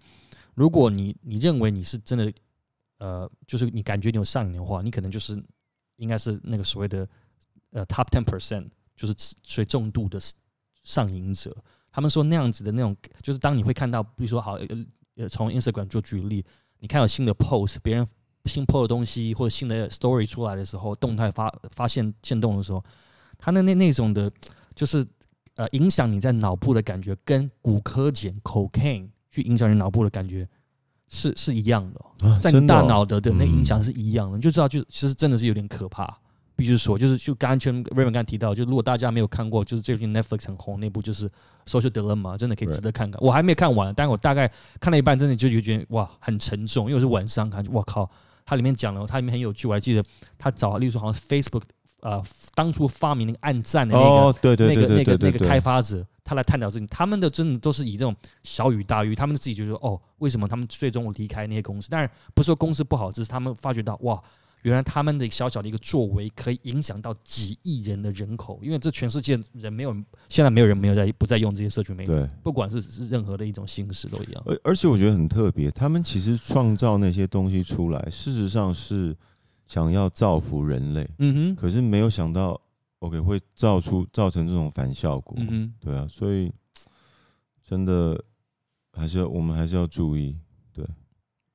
[0.53, 2.31] 如果你你认为你是真的，
[2.99, 5.43] 呃，就是你感觉你有上瘾的话，你可能就是
[5.97, 7.07] 应该是那个所谓的
[7.71, 10.19] 呃 top ten percent，就是最重度的
[10.83, 11.55] 上瘾者。
[11.91, 14.67] 他们说那样子的那种，就是当你会看到，比如说好，呃
[15.15, 16.45] 呃，从 Instagram 做举例，
[16.79, 18.07] 你看有新的 post，别人
[18.47, 22.83] 新 post 的东西或者新的 story 出来的时候，动态发发现现动的时候，
[23.37, 24.31] 它那那那种的，
[24.73, 25.05] 就是
[25.55, 30.47] 呃影响你在脑部的感觉，跟骨科碱 cocaine 去影响你脑部的感觉
[31.09, 36.17] 是是一样的在你大脑的的那嗯影响是一样的，你就知道就其实真的是有点可怕。
[36.55, 41.29] 必须说，就是就刚刚全 Raymond 刚才提到，就如果大家没有看过，就是最近 Netflix 很红那部就是
[41.67, 43.21] Social Dilemma，真的可以值得看看。
[43.23, 48.09] 我还没看完，但我大概看了一半，真的就觉得哇很沉重，因为我是晚上看，我靠，
[48.47, 50.01] 它里面讲了，它里面很有趣，我还记得
[50.37, 51.63] 他找，例如说好像 Facebook
[51.99, 52.23] 呃
[52.55, 61.89] 当初发明那个暗战的那个、哦，对对那对个那个那个开发者，他来探讨事情，他们的真的都是以这种小雨大雨，他们自己就说哦，为什么他们最终离开那些公司？
[61.89, 64.23] 当然不是说公司不好，只是他们发觉到哇，
[64.67, 69.93] 原来他们的小小的一个作为可以影响到几亿人的人口，因为这全世界人没有，
[70.27, 72.27] 现在没有人没有在不再用这些社群媒体，对。
[72.43, 74.43] 不管是是任何的一种形式都一样。
[74.45, 79.15] 而而且我觉得很特别，他们其实创造那些东西出来，事实上是
[79.67, 82.59] 想要造福人类，嗯哼，可是没有想到
[82.99, 85.33] ，OK 会造出造成这种反效果。
[85.39, 86.51] 嗯哼，对啊，所以
[87.63, 88.21] 真的
[88.91, 90.35] 还是要我们还是要注意。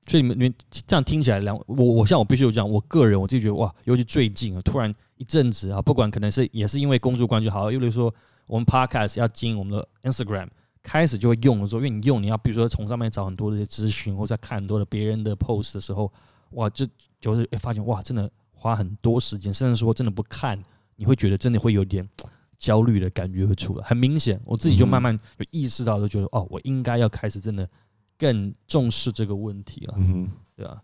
[0.07, 0.55] 所以你们你们
[0.87, 8.13] 这样听起来，两我我像我必须有讲，我个人我自己觉得哇，尤其最近啊，突然一阵子啊，不管可能是也是因为工作关系好，又比如说
[8.47, 10.49] 我们 podcast 要经营我们的 Instagram，
[10.83, 16.13] 开始就会用的时候，因为你用你要比如说从上面找很多的一些资讯，或者看很多的别人的 post 的时候，
[16.51, 16.87] 哇，就
[17.21, 20.61] 就是会发现哇，真的花很多时间，甚至说真的不看，
[20.97, 22.07] 你会觉得真的会有点
[22.59, 27.69] 焦虑的感觉会出来，很明显，我自己就慢慢有意识到，就觉得哦，我应该要开始真的
[28.23, 29.95] 更重视这个问题了。
[29.99, 30.81] 嗯对啊。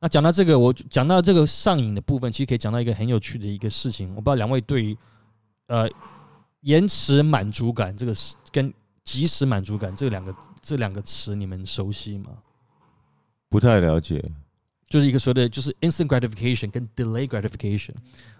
[0.00, 4.08] 那讲到这个，我讲到这个上瘾的部分，其实可以讲到一个很有趣的一个事情。
[4.10, 4.96] 我不知道两位对于
[5.68, 5.88] 呃
[6.62, 8.74] 延迟满足感这个是跟
[9.04, 12.30] 即时满足感这两个这两个词，你们熟悉吗？
[13.48, 14.32] 不太了解。
[14.90, 17.94] 就是一个所谓的就是 instant gratification 跟 delay gratification。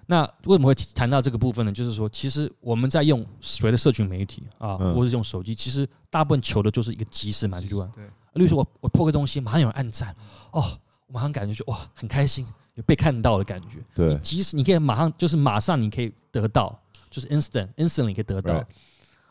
[0.06, 1.72] 那为什么会谈到这个部分呢？
[1.72, 7.90] 就是说，其实我们在用所谓的社群媒体啊，嗯或者是用手机，其实大部分求的就是一个即时满足感。
[7.94, 10.14] 对，例如说我我破个东西，马上有人按赞，
[10.50, 13.78] 哦，我马上感觉就哇很开心，有被看到的感觉。
[13.94, 16.76] 对，即使你可以马上就是马上你可以得到，
[17.08, 18.64] 就是 instant instantly 可以得到。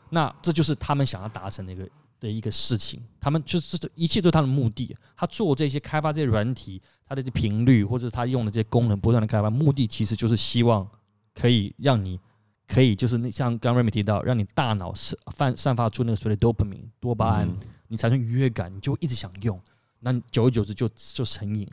[0.08, 1.86] 那这就是他们想要达成的一个
[2.20, 3.02] 的一个事情。
[3.20, 4.96] 他们就是一切都是他的目的。
[5.16, 10.86] 他做这些开发这些软体，他的这频率或者他用的这些功能不断的开发，目的其实就是希望
[11.34, 12.20] 可以让你
[12.68, 17.48] 可以就是那像刚刚 Remy 提到，让你大脑是散散发出那个所谓的 dopamine 多巴胺。
[17.92, 19.60] 你产生愉悦感，你就一直想用，
[19.98, 21.68] 那你久而久之就就成瘾。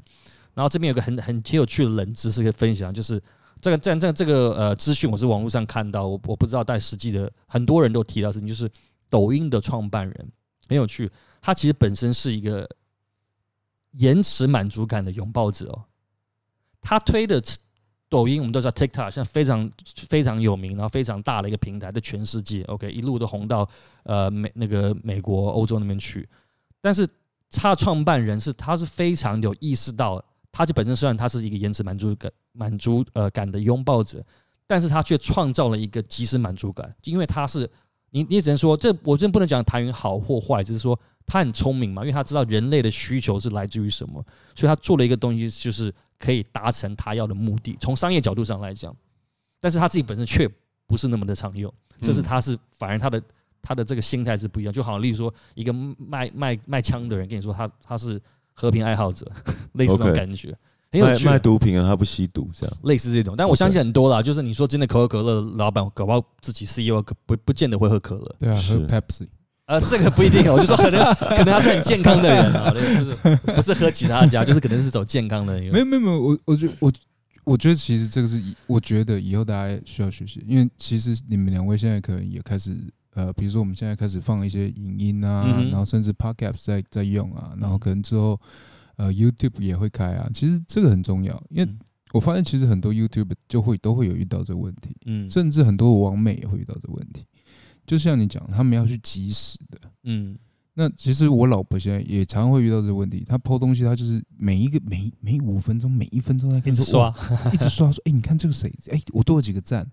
[0.55, 3.21] 然后这边有个很很挺有趣的冷知识可以分享，就是
[3.62, 8.67] 这个这这这个呃资讯我是网络上看到，我我不知道但实际的很多人都提到的事情，就是
[9.12, 10.31] 抖音的创办人
[10.67, 12.69] 很有趣，他其实本身是一个
[13.91, 15.86] 延迟满足感的拥抱者哦，
[16.82, 17.41] 他推的
[18.10, 19.69] 抖音我们都知道 TikTok 现在非常
[20.08, 22.63] 非常有名，然后非常大的一个平台，在全世界。
[22.63, 23.67] OK 一路都红到
[24.03, 26.27] 呃美那个美国、欧洲那边去。
[26.80, 27.06] 但是
[27.51, 34.23] 他创办人是他是非常有意识到，他就本身虽然他是一个延迟满足感满足呃感的拥抱者，
[34.65, 37.69] 但是他却创造了一个即时满足感，因为他是
[38.11, 44.23] 你你只能说这我真不能讲谭云好或坏，只是说他很聪明嘛，因为他知道人类的需求是来自于什么，
[44.55, 47.77] 所以他做了一个东西，就是可以达成他要的目的。
[47.81, 48.95] 从商业角度上来讲，
[49.59, 50.49] 但是他自己本身却
[50.85, 53.21] 不是那么的常用，甚至他是反而他的
[53.61, 54.71] 他的这个心态是不一样。
[54.71, 58.21] 就好像例如说，一个卖卖卖枪的人跟你说他他是
[58.53, 59.29] 和平爱好者，
[59.73, 60.57] 类似这种 OK 感觉，
[60.91, 61.26] 很有卖趣。
[61.26, 62.78] 卖毒品啊，他不吸毒这样。
[62.84, 69.28] 类似这种，但我相信很多啦，就是你说真的可口可乐老板搞不好自己 CEO 可不不见得会喝可乐，对啊，是喝 Pepsi，
[69.65, 75.73] 呃，这个不一定，我就说可能 可能他是很健康的人啊，对就是不是喝其他家，就是可能是走健康的一个。
[75.73, 76.91] 没有没有没有，我我觉得我
[77.43, 82.76] 我觉得其实这个是以我觉得以后大家需要学习，因为其实你们两位现在可能也开始
[83.13, 88.39] 呃，比如说我们现在开始放一些影音啊，嗯哼然后甚至 Podcast 在在用啊，然后可能之后
[88.97, 91.79] 呃 YouTube 也会开啊，其实这个很重要，因为嗯
[92.13, 97.25] 我发现其实很多 YouTube 就会都会有遇到这个问题，嗯甚至很多网美也会遇到这个问题。
[97.86, 99.79] 就像你讲，他们要去及时的。
[100.03, 100.38] 嗯
[100.79, 108.71] 那其实我老婆现在也常常会遇到这个问题，她抛东西，她就是每一个每每五分钟、每一分钟在一直跟你说刷，一直刷说，哎、你看这个谁？
[108.91, 109.89] 哎、我多了几个赞。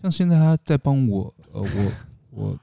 [0.00, 1.92] 像现在她在帮我，呃，我
[2.30, 2.58] 我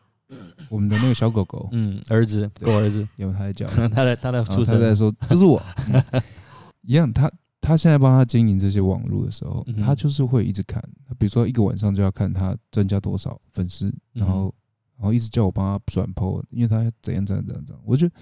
[0.69, 4.75] 我们的那个小狗狗，嗯，儿子，对狗儿子，有他 在叫，他在他在出生。
[4.75, 5.61] 他在说， 不是我，
[5.91, 6.21] 嗯。
[6.81, 10.81] 一样，他他现在帮他经营这些网络的时候嗯，他就是会一直看，
[11.17, 14.53] 比如说一个晚上就要看他增加多少粉丝，然后
[14.97, 17.83] 然后一直叫我帮他转 PO，因为他怎样怎样怎样怎样。
[17.85, 18.13] 我觉得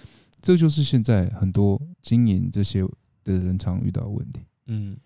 [0.41, 2.81] 这就是现在很多经营这些
[3.23, 4.41] 的人常遇到的问题。
[4.67, 4.97] 嗯。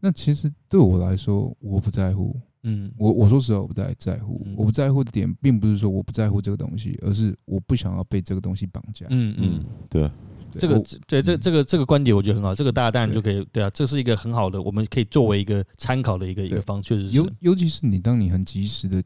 [0.00, 2.38] 那其实对我来说，我不在乎。
[2.62, 4.54] 嗯我我说实话，我不太在乎嗯。
[4.56, 9.06] 我不在乎的点，并不是说我不在乎这个东西，而是我不想要被这个东西绑架。
[9.10, 10.10] 嗯嗯嗯，，对，
[10.58, 19.02] 这个这对这嗯这个这个观点我觉得很好，这个大家当然就可以对啊，这是一个很好的，我们可以作为一个参考的一个一个方，确实是尤尤其是你当你很及时的，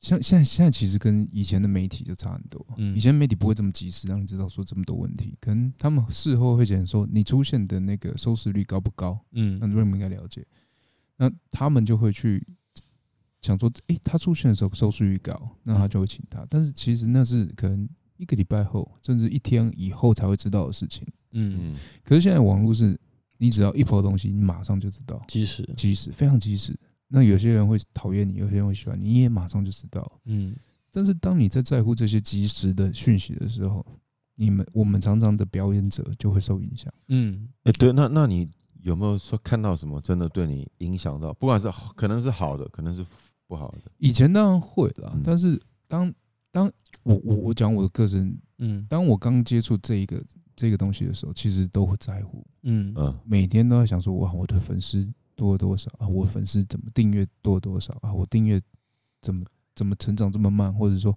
[0.00, 2.64] 像现在现在其实跟以前的媒体就差很多。
[2.76, 10.44] 嗯以前媒体不会这么及时让你知道说这么多问题，可能他们事后会讲说你出现的那个收视率高不高，嗯那瑞们应该了解。
[11.16, 12.44] 那他们就会去
[13.42, 16.46] 想说，诶，他出现的时候收视率高，那他就会请他。
[16.48, 21.06] 但是其实那是可能一个礼拜后，甚至一天以后才会知道的事情。
[21.32, 22.98] 嗯，嗯，可是现在网络是，
[23.38, 26.78] 你只要一抛东西，你马上就知道，即使及时，非常即时。
[27.08, 30.20] 那有些人会讨厌你，有些人会喜欢你，你也马上就知道。
[30.24, 30.54] 嗯
[30.94, 33.84] 但是当你在在乎这些即时的讯息的时候，
[34.34, 36.92] 你们我们常常的表演者就会受影响。
[37.08, 38.46] 嗯哎，对，那那你
[38.82, 41.32] 有没有说看到什么真的对你影响到？
[41.32, 43.02] 不管是可能是好的，可能是
[43.52, 43.92] 不好的。
[43.98, 46.10] 以前当然会啦，嗯但是当
[46.50, 50.24] 当我我我讲我的个人，嗯当我刚接触这一个
[50.56, 56.08] 这个东西的时候，其实都会在乎，嗯嗯每天都在想说，哇，我的粉丝多了多少啊？
[56.08, 58.10] 我粉丝怎么订阅多了多少啊？
[58.10, 58.58] 我订阅
[59.20, 59.44] 怎么
[59.76, 60.72] 怎么成长这么慢？
[60.72, 61.14] 或者说，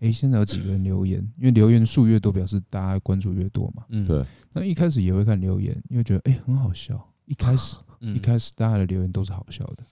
[0.00, 1.20] 诶，现在有几个人留言？
[1.36, 3.84] 因为留言数越多，表示大家关注越多嘛。
[3.90, 7.08] 嗯，对，那一开始也会看留言，因为觉得诶很好笑。
[7.26, 9.84] 一开始嗯一开始大家的留言都是好笑的，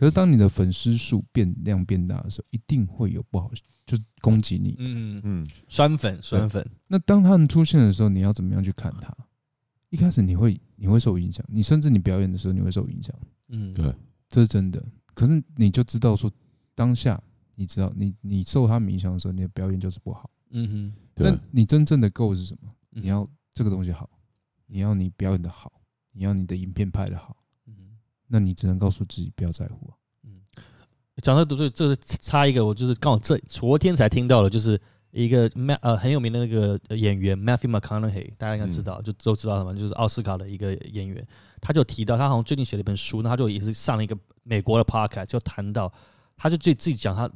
[0.00, 3.50] 可是当你的粉丝数变量变大的时候，一定会有不好，
[3.84, 4.74] 就是攻击你。
[4.78, 9.14] 嗯嗯酸粉酸粉，那当他们出现的时候，你要怎么样去看他？
[9.90, 13.14] 一开始你会你会受影响，你甚至你表演的时候你会受影响，
[13.48, 13.94] 嗯对
[14.30, 14.82] 这是真的。
[15.12, 16.32] 可是你就知道说，
[16.74, 17.22] 当下
[17.56, 20.30] 你知道你你受他们影响的时候，你的表演就是不好。
[20.48, 22.72] 嗯哼那，你真正的 goal 是什么？
[22.88, 24.08] 你要这个东西好，
[24.66, 25.70] 你要你表演的好，
[26.12, 27.39] 你要你的影片拍的好，嗯
[28.32, 29.94] 那你只能告诉自己不要在乎啊。
[31.22, 41.26] 讲到对，这是插一个，我就是刚好这昨天才听到的，就是一个 Ma 呃很有名的那个演员 Matthew McConaughey，大家应该知道，就都知道他嘛，就是奥斯卡的一个演员，
[41.60, 45.92] 他就提到他好像最近写了一本书，那他就也是上了一个美国的 podcast，就谈到，
[46.38, 47.28] 他就自己自己讲他，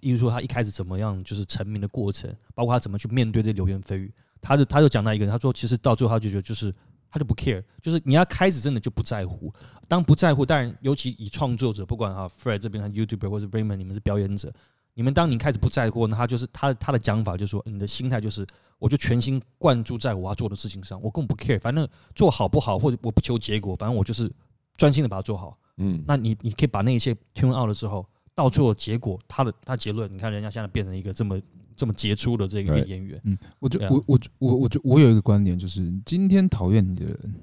[0.00, 6.74] 比如说他一开始怎么样就是成名的过程，包括他怎么去面对这流言蜚语，他就他就讲到一个人，他说其实到最后他就觉得就是。
[7.10, 9.52] 他就不 care，就是你要开始真的就不在乎。
[9.86, 14.52] 当不在乎，当然，尤其以创作者，不管啊 Fred 这边和 YouTuber 或者 Raymond，你们是表演者，
[14.94, 18.46] 你们当你开始不在乎，那他就是他他的讲法就是说，你的心态就是，
[18.78, 24.30] 我就全心贯注在我要做的事情上，我根本不 care，反正做好不好或者我不求结果，反正我就是
[24.76, 25.56] 专心的把它做好。
[25.78, 31.40] 嗯，那你你可以把那一切 tune out 了之后，到最后结果，他的他结论，你看人家现在变成一个这么
[31.78, 37.34] 这么杰出的这个演员，嗯，我就我我我我就我有一个观点，就是今天讨厌你的人，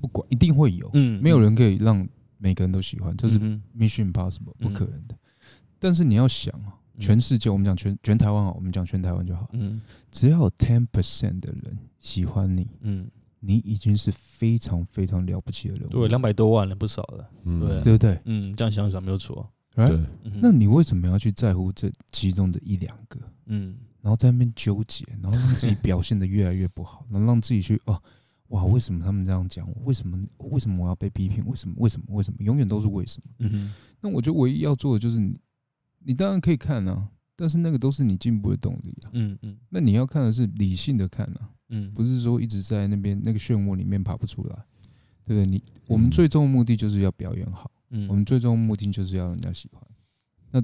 [0.00, 4.62] 不管一定会有，嗯没有人可以让每个人都喜欢，这是嗯 Mission Impossible 嗯。
[4.62, 5.14] 不可能的。
[5.78, 7.00] 但是你要想啊，嗯。
[7.00, 9.82] 全世界我们讲全全台湾好，我们讲全台湾就好，嗯。
[10.10, 13.06] 只要有 ten percent 的人喜欢你，嗯，
[13.38, 17.60] 你已经是非常非常了不起的人物，对，两百多万了，不少了，嗯。
[17.60, 18.18] 对对不对？
[18.24, 19.46] 嗯，这样想想没有错。
[19.74, 19.86] Right？
[19.86, 23.20] 对，嗯那你为什么要去在乎这其中的一两个？
[23.46, 28.02] 嗯然后在那边纠结，然后让自己表现的越来越不好，然后让自己去哦，
[28.48, 29.82] 哇，为什么他们这样讲我？
[29.84, 31.44] 为什么为什么我要被批评？
[31.46, 32.38] 为什么为什么为什么？
[32.40, 33.30] 永远都是为什么？
[33.40, 35.38] 嗯哼那我觉得唯一要做的就是你，
[35.98, 39.10] 你当然可以看啊，但是那个都是你进步的动力啊。
[39.12, 44.56] 嗯嗯那你要看的是理性的看啊，嗯，不是说一直在那边那个漩涡里面爬不出来，
[45.26, 45.46] 对不对？
[45.46, 49.82] 你我们嗯最终的目的就是要表演好，嗯我们最终目的就是要人家喜欢。
[50.50, 50.62] 那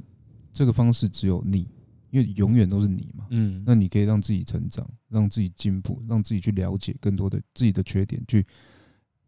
[0.53, 1.69] 这个方式只有你，
[2.11, 3.27] 因为永远都是你嘛。
[3.31, 8.47] 嗯那你可以让自己成长，让自己进步，让自己去了解更多的自己的缺点，去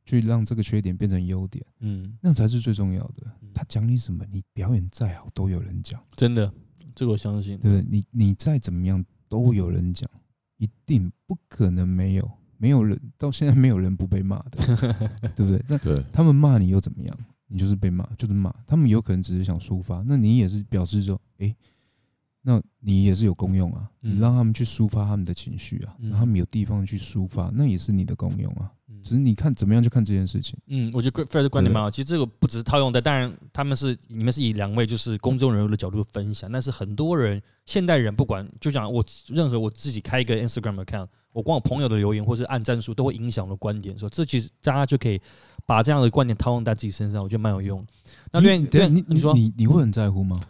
[0.04, 3.50] 去让这个缺点变成优点，嗯，那才是最重要的嗯。
[3.54, 6.50] 他讲你什么，你表演再好都有人讲，真的，
[6.94, 7.58] 这个我相信。
[7.58, 7.87] 对不对？
[7.90, 10.08] 你你再怎么样都有人讲，
[10.56, 14.77] 一定不可能没有，没有人到现在没有人不被骂的，
[15.37, 15.62] 对不对？
[15.68, 17.18] 那，他们骂你又怎么样？
[17.49, 18.55] 你就是被骂，就是骂。
[18.67, 21.57] 他们有可能只是想抒发，那你也是表示说，诶，
[22.42, 23.90] 那你也是有功用啊。
[24.03, 28.71] 嗯你让他们去抒发他们的情绪啊，嗯让他们有地方去抒发，那也是你的功用啊。
[28.88, 30.59] 嗯只是你看怎么样去看这件事情。
[30.67, 31.90] 嗯，我觉得 Fred 的观点蛮好。
[31.90, 45.20] 其实这个不只是套用的，当然他们是你们是以两位就是公众人物的角度分享，但是很多人现代人不管，就讲我任何我自己开一个 Instagram account，我光我朋友的留言或是按战术都会影响我的观点，说这其实大家就可以
[45.66, 47.85] 把这样的观点套用在自己身上，我觉得蛮有用。
[48.33, 50.40] 那另外你对你你说你你会很在乎吗？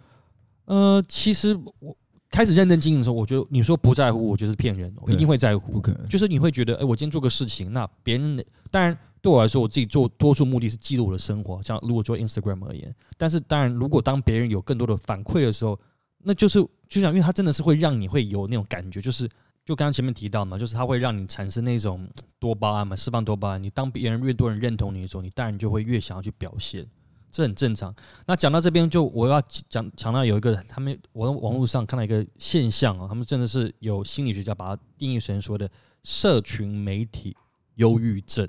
[0.66, 1.96] 呃，其实我
[2.30, 5.80] 开始认真经营的时候，我觉得你说不在乎，我觉得是骗人，我一定会在乎不。
[5.80, 6.06] 可能。
[6.08, 15.78] 就是你会觉得，哎、我今天做个事情，那别人当然对我来说，我自己做多数目的是记录我的生活，像如果做 Instagram 而言，但是当然，如果当别人有更多的反馈的时候，
[16.22, 19.28] 那就是就像，因为它真的是会让你会有那种感觉，就是
[19.68, 22.08] 就刚刚前面提到嘛，就是它会让你产生那种
[22.38, 23.62] 多巴胺嘛，释放多巴胺。
[23.62, 26.86] 你当别人越多人认同你的时候，你当然就会越想要去表现。
[27.30, 27.94] 这很正常。
[28.26, 35.70] 那讲到这边，就我要讲强调有一个，他们我在网络上看到一个现象啊，他们真的是有心理学家把它定义成说的
[36.02, 37.36] 社群媒体
[37.74, 38.48] 忧郁症。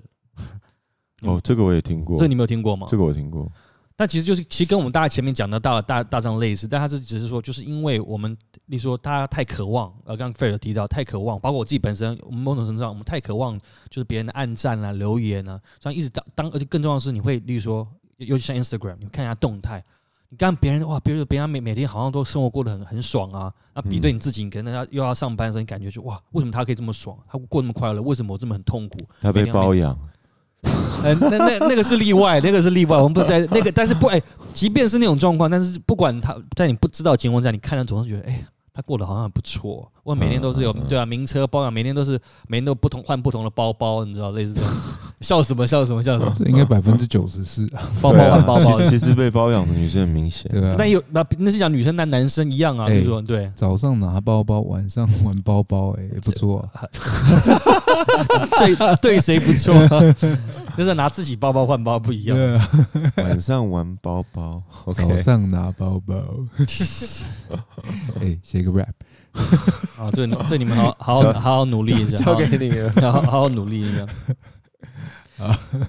[1.24, 2.88] 哦，这个我也听过，这你没有听过吗？
[2.90, 3.52] 这个我听过。
[4.00, 8.32] 但其实就是，其实跟我们大家前面讲的大大大致上类似，但它是只是说，就是因为我们，
[8.68, 17.86] 例如说大家太渴望，呃，刚刚菲尔提到太渴望，包括我自己本身，我们某种程度上，我们太渴望就是别人的暗赞啊、留言啊，像一直当当，而且更重要的是，你会例如说，
[18.16, 19.84] 尤其像 Instagram，你看一下动态，
[20.30, 28.98] 你看别人哇，比如说别人每每天好像都生活过得很很爽啊，那比对你自己，你可能要又要上班的时候，你感觉就哇，为什么他可以这么爽，他过那么快乐，为什么我这么很痛苦？
[29.20, 30.00] 他被包养，
[31.04, 34.22] 呃，那那那个是例外，那个是例外，我们不在那个，但是不哎、
[34.54, 38.44] 即便是那种状况，但是不管他在你不知道的情况下，你看了总是觉得，哎、
[38.74, 39.90] 他过得好像很不错。
[40.04, 44.70] 我每天都是有对啊，名车包养，每天都是每天都不同换不同的包包，你知道类似这种。
[45.22, 48.84] 笑什么笑什么笑什么，这应该百分之九十是 啊，包包换包包其。
[48.86, 50.76] 实其实被包养的女生很明显，对啊。
[50.78, 56.84] 那有那那是讲女生男男生一样啊，哎你说对，早上拿包包，晚上玩包包，哎，也不错啊。
[58.60, 59.74] 对对谁不错，
[60.78, 62.36] 就是拿自己包包换包不一样。
[62.38, 62.70] 对啊，
[63.18, 64.62] 晚上玩包包
[64.94, 66.16] 早上拿包包，
[68.22, 68.94] 哎，写个 rap，
[69.98, 72.92] 啊，这这你们好好好好好努力一下，交好给你了。
[73.12, 74.06] 好好努力一下。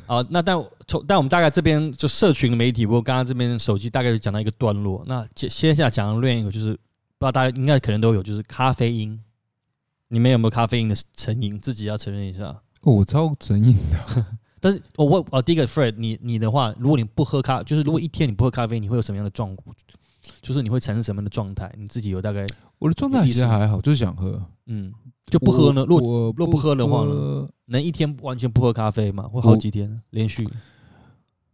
[0.07, 0.57] 好，那但
[0.87, 5.03] 从但我们大概这边就社群媒体，不过刚刚这边手机大概就讲到一个段落。
[5.07, 6.67] 那接接下来讲的另一个就是，
[7.19, 9.21] 不知道大家应该可能都有，就是咖啡因。
[10.13, 11.57] 你们有没有咖啡因的成瘾？
[11.59, 12.47] 自己要承认一下。
[12.83, 14.27] 哦，我超成瘾的。
[14.61, 19.75] 但是我我呃，第一个 Fred，你你的话，如果你不喝咖，就是如果一天你不喝咖啡，你会有什么样的状况？
[20.43, 21.73] 就是你会产生什么样的状态？
[21.79, 22.45] 你自己有大概
[22.79, 24.43] 我的状态其实还好，就是想喝。
[24.67, 24.93] 嗯，
[25.27, 25.87] 就不喝呢？
[25.89, 27.49] 如果如果不喝的话呢呢？
[27.67, 29.29] 能一天完全不喝咖啡吗？
[29.33, 30.47] 或好几天连续？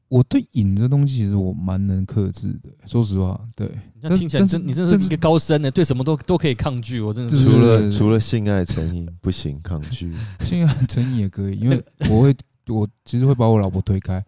[0.08, 3.66] 我对瘾这东西其实我蛮能克制的，说实话，对。
[3.94, 7.00] 你这样听起来真，你真的是是一个高深的，对什么都都可以抗拒。
[7.00, 10.12] 我真的是除了对除了性爱成瘾不行，抗拒。
[10.44, 12.36] 性爱成瘾也可以，因为我会，
[12.68, 14.24] 我其实会把我老婆推开。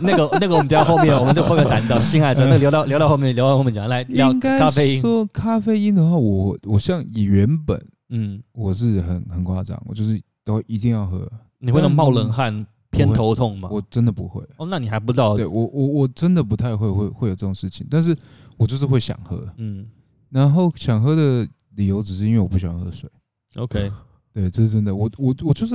[0.00, 5.00] 那 个那个，我们等一下后面我们就后面谈到性爱成，那聊到聊到后面聊到后面讲，来聊应该咖啡因。
[5.00, 7.78] 说咖啡因的话，我我像以原本
[8.10, 13.68] 嗯，我是很很夸张，我就是都一定要喝，你会那种冒冷汗、偏头痛吗？
[13.70, 14.42] 我真的不会。
[14.56, 15.46] 哦，那你还不知道对？
[15.46, 18.16] 我我我真的不太会会会有这种事情，但是
[18.56, 19.86] 我就是会想喝，嗯
[20.30, 23.08] 然后想喝的理由只是因为我不喜欢喝水。
[23.56, 23.90] ，OK，
[24.32, 24.94] 对，这是真的。
[24.94, 25.74] 我我我就是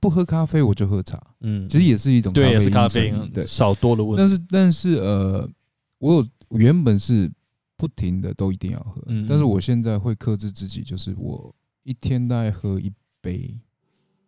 [0.00, 4.28] 不喝咖啡，我就喝茶，嗯，其实也是一种对，也是咖啡对，少多的问但。
[4.28, 5.48] 是但是呃，
[5.98, 7.30] 我有我原本是
[7.76, 11.54] 不停的都一定要喝，嗯但是我现在会克制自己，就是我
[11.84, 12.92] 一天大概喝一
[13.22, 13.56] 杯，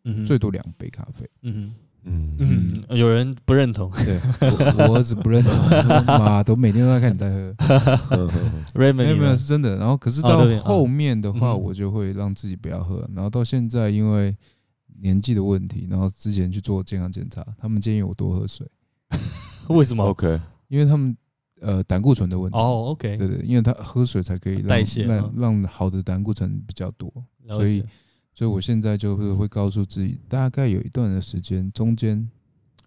[0.06, 1.28] 嗯最多两杯咖啡。
[1.42, 2.84] 嗯嗯哼。
[2.88, 3.90] 嗯，有人不认同。
[3.90, 5.52] 对我我儿子不认同，
[6.06, 7.28] 妈都每天都在看你在
[7.96, 8.26] 喝，
[8.74, 9.76] 没 Raymond，有没有是真的。
[9.76, 11.60] 然后可是到后面的话，嗯。
[11.60, 14.36] 我就会让自己不要喝，然后到现在因为
[15.00, 18.64] 年纪的问题，然后之前去做健康检查，他们建议我多喝水，
[19.68, 21.16] 为什么？，OK，因为他们
[21.60, 22.56] 呃胆固醇的问题。
[22.56, 27.12] 哦，OK，对对，因为他喝水才可以让代谢让嗯让好的胆固醇比较多，
[27.48, 27.86] 所以解
[28.36, 32.30] 所以我现在就是会告诉自己，大概有一段的时间中间，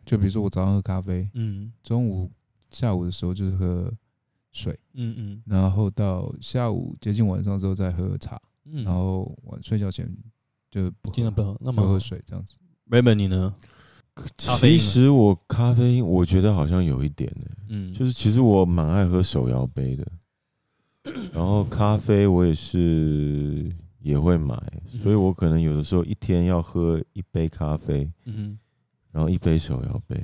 [0.06, 2.32] 就比如说我早上喝咖啡，嗯中午、
[2.70, 3.91] 下午的时候就是喝
[4.52, 10.08] 水，嗯嗯然后到下午接近晚上之后再喝茶，嗯，然后晚睡觉前
[10.70, 11.58] 就不喝，尽量不喝。
[11.60, 12.56] 那么就喝水这样子。
[12.88, 13.56] Raymond 你呢？
[14.38, 20.06] 其呢实我咖啡因，我觉得好像有一点呢、嗯，就是其实我蛮爱喝手摇杯的，
[21.34, 23.72] 然后咖啡我也是
[24.02, 24.56] 也会买，
[24.88, 28.58] 所以我可能有的时候一天要喝一杯咖啡，嗯
[29.12, 30.16] 然后一杯手摇杯。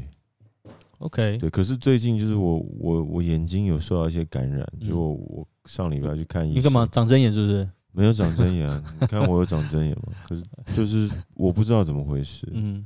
[0.99, 6.85] ，OK，对，可是最近就是我我我眼睛有受到一些感染，嗯就我我上礼拜去看医生，你干嘛？
[6.91, 7.69] 长针眼是不是？
[7.91, 8.83] 没有长针眼啊？
[9.01, 10.13] 你看我有长针眼吗？
[10.27, 10.43] 可是
[10.75, 12.85] 就是我不知道怎么回事，嗯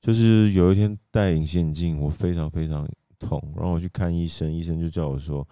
[0.00, 5.46] 就是有一天戴隐形眼镜，我非常非常痛，然后我去看医生，医生就叫我说，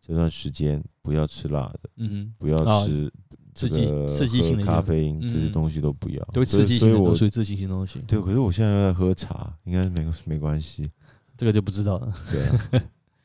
[0.00, 3.10] 这段时间不要吃辣的，嗯不要啊吃
[3.58, 8.00] 刺激刺激性的咖啡因嗯这些东西都不要，哼，都会刺激性的，所以我都属于刺激性东西。
[8.06, 10.90] 对，可是我现在又在喝茶，应该没没关系，
[11.36, 12.12] 这个就不知道了。
[12.30, 12.64] 对啊，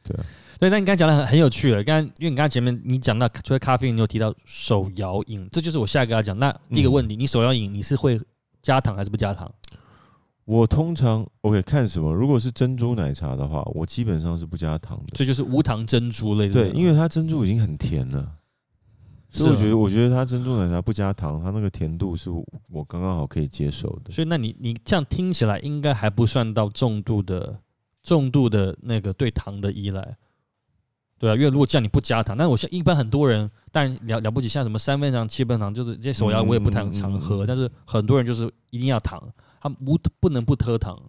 [0.04, 0.24] 对啊
[0.60, 1.84] 对，那你刚才讲的很很有趣了。
[1.84, 6.38] 刚刚因为你刚才前面你讲到除了咖啡因，你有提到手摇饮，这就是我下一个要讲。
[6.38, 8.20] 那第一个问题，你手摇饮你是会
[8.62, 9.52] 加糖还是不加糖？
[10.46, 12.14] 我通常 OK 看什么？
[12.14, 15.16] 如果是珍珠奶茶的话，我基本上是不加糖的。
[15.16, 16.54] 所以就是无糖珍珠类的。
[16.54, 18.30] 对，因为它珍珠已经很甜了，
[19.34, 22.30] 所以我觉得，我觉得它珍珠奶茶不加糖，它那个甜度是
[22.70, 24.12] 我刚刚好可以接受的。
[24.12, 27.58] 所以那你你这样听起来应该还不算到重度的
[28.04, 30.16] 重度的那个对糖的依赖。
[31.18, 39.24] 对啊，因为如果这样你不加糖，但我像一般很多人，当然了了不起，像什么三分糖、七分糖，就是这些手摇我也不太常喝，嗯嗯嗯但是很多人就是一定要糖，
[39.62, 41.02] 他们不不能不喝糖。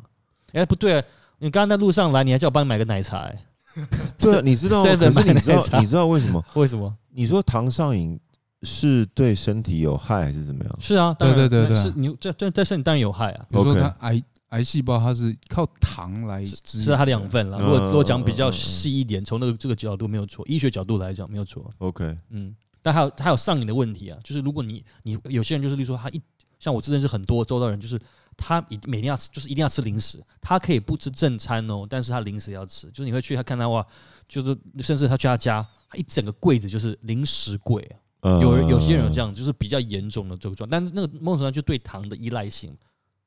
[0.52, 1.04] 哎、不对、啊，
[1.40, 3.44] 你刚刚在路上来，你还叫我帮你买个奶茶、哎，
[4.18, 6.44] 对啊，你知道可是你知道，你知道为什么？
[6.54, 6.94] 为什么？
[7.10, 8.18] 你说糖上瘾
[8.62, 10.76] 是对身体有害还是怎么样？
[10.80, 17.58] 是啊，当然对对对对是你这这对身体当然有害啊，比如说它癌癌细胞它是靠糖来支是它的养分啦。
[17.58, 21.68] 如果嗯如果讲比较细一点，从那个这个角度没有错，医学角度来讲没有错。
[21.78, 26.20] OK，嗯，但还有还有上瘾的问题啊，就是如果你你有些人就是，例如说他一
[26.60, 28.00] 像我之前是很多周遭人，就是
[28.36, 33.86] 他一每天要吃，就是一定要吃零食，他可以不吃正餐哦，但是他零食要吃，就是你会去他看他哇，
[34.28, 37.88] 就是甚至他去他家，他一整个柜子就是零食柜。
[38.22, 42.74] 有人有些人有这样，就是比较严重的这个状，但是那个某种程度上就对糖的依赖性。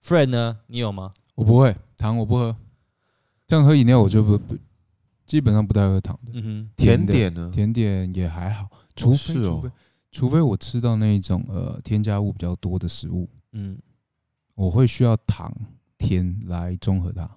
[0.04, 1.14] Fred 呢，你有吗？
[1.36, 2.56] 我不会糖，我不喝。
[3.48, 4.58] 像喝饮料，我就不不
[5.28, 6.32] 基本上不太喝糖的。
[6.34, 7.52] 嗯哼，甜点呢？
[7.54, 9.60] 甜点也还好，除非是哦。
[9.60, 9.72] 除非
[10.12, 13.78] 除非我吃到那种呃添加物比较多的食物，嗯
[14.58, 15.54] 我会需要糖
[16.00, 17.30] 甜来中和它。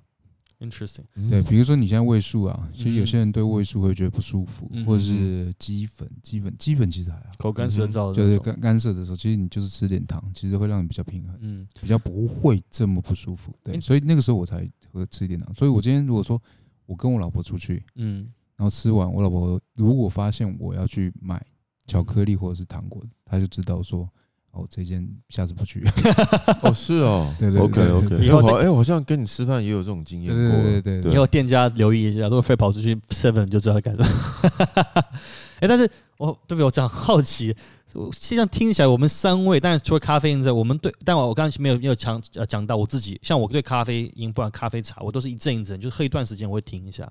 [0.59, 4.85] ，interesting，对，比如说你现在胃素啊，其实有嗯些人对胃素会觉得不舒服，嗯。
[4.87, 11.69] 或者是鸡粉，鸡粉鸡粉其实还好，口干舌燥的就是，干干涉的时候，其实你就是吃点糖，其实会让你比较平衡，嗯。
[11.81, 13.55] 比较不会这么不舒服。
[13.63, 13.81] 对，嗯。
[13.81, 15.55] 所以那个时候我才喝吃一点糖。
[15.55, 16.41] 所以我今天如果说
[16.87, 18.33] 我跟我老婆出去，嗯。
[18.57, 21.45] 然后吃完，我老婆如果发现我要去买
[21.87, 24.07] 巧克力或者是糖果，她就知道说，
[24.53, 25.85] 哦，这件下次不去。
[26.63, 30.63] 哦，是哦， 对对对 OK 对 OK，对以后再哎，好像跟你吃饭也有这种经验对过。
[30.63, 35.05] 对对对以后店家留意一下，如果非跑出去 Seven 就知道该干什么。
[35.61, 36.65] 哎、但是我对不对？
[36.65, 37.55] 我这样好奇，
[37.93, 47.07] 我实际上听起来，我们三位，但是除了咖啡因之外，我们对，但我我刚才没有没有讲呃讲到我自己，像我对咖啡因，不然咖啡茶，我都是一阵一阵，就是喝一段时间我会停一下，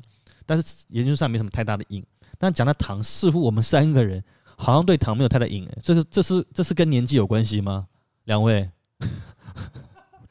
[0.45, 2.03] 但是研究上没什么太大的瘾。
[2.39, 4.23] 但讲到糖，似乎我们三个人
[4.61, 7.87] 好像对糖没有太大瘾、哎，这个这是这是跟年纪有关系吗？
[8.25, 8.69] 两位？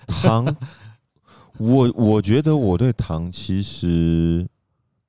[0.06, 0.54] 糖，
[1.56, 4.46] 我我觉得我对糖其实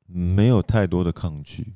[0.08, 1.74] 没有太多的抗拒。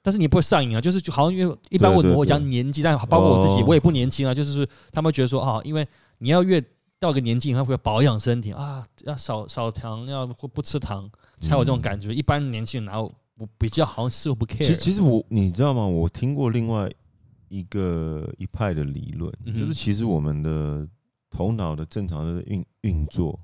[0.00, 6.64] 但是你不会上瘾啊，就是就好像因为一般我我讲年纪，但包括我自己，哦我也不年轻啊，就是他们会觉得说啊，因为你要越
[6.98, 11.08] 到个年纪，他会保养身体啊，要少少糖，要不不吃糖，
[11.40, 12.14] 才有这种感觉。
[12.14, 13.12] 一般年轻人哪有
[13.42, 15.84] 我比较好像似乎不其实 care，其实我你知道吗？
[15.84, 16.88] 我听过另外
[17.48, 20.88] 一个一派的理论，嗯哼就是其实我们的
[21.28, 23.36] 头脑的正常的运运作，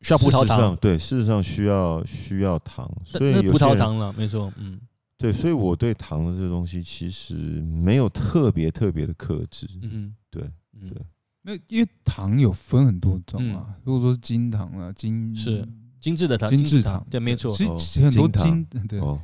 [0.00, 4.80] 需要葡萄事实上糖，对，事实上需要需要糖，所以葡萄糖了，没错，嗯
[5.18, 9.68] 对，所以我对糖的这个东西其实没有特别特别的克制。
[9.82, 10.96] 嗯对，嗯对
[11.42, 13.74] 那因为糖有分很多种啊，嗯。
[13.84, 15.68] 如果说是金糖啊，金是
[16.00, 17.50] 精致的糖，精致糖，对，没错。
[17.54, 19.18] 其哦实很多金金对，哦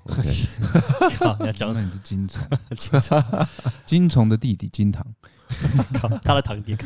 [1.40, 1.86] 你 要讲那什么？
[1.86, 2.42] 你是金虫，
[2.76, 3.22] 金虫。
[3.86, 5.04] 金虫的弟弟金糖，
[5.92, 6.76] 靠， 他的糖点，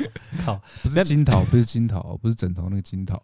[0.45, 3.21] 靠，不是金桃，不是金桃，不是枕头那个金桃。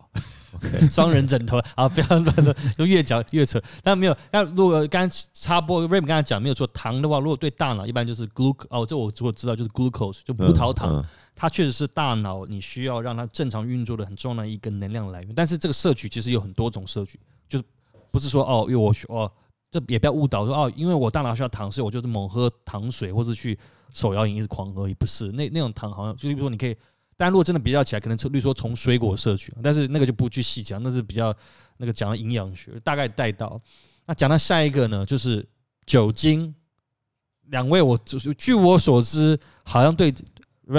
[0.90, 3.60] 双人枕头 啊，不要乱说，就越讲越扯。
[3.82, 11.04] 但没有，但如果刚才插播 Ram 刚才讲没有错，糖的话，如果对大脑一般就是 gluc 哦，这我如果知道就是 glucose，就葡萄糖，嗯
[11.36, 15.32] 它确实是大脑你需要让它正常运作的很重要的一个能量来源。
[15.34, 17.18] 但是这个摄取其实有很多种摄取，
[17.48, 17.64] 就是
[18.12, 19.30] 不是说哦，因为我需哦，
[19.74, 23.58] 这也不要误导说哦，因为我大脑需要糖，所以我就是猛喝糖水，或是去
[23.92, 26.76] 手摇饮一直狂喝，也不是那那种糖好像就比如说你可以。
[27.16, 31.34] 但如果真的比较起来，可能从例如说从水果摄取，但是那个就不去细讲，那是比较
[31.76, 33.60] 那个讲的营养学，大概带到。
[34.06, 35.44] 那讲到下一个呢，就是
[35.86, 36.54] 酒精。
[37.48, 40.12] 两位我就是据我所知，好像对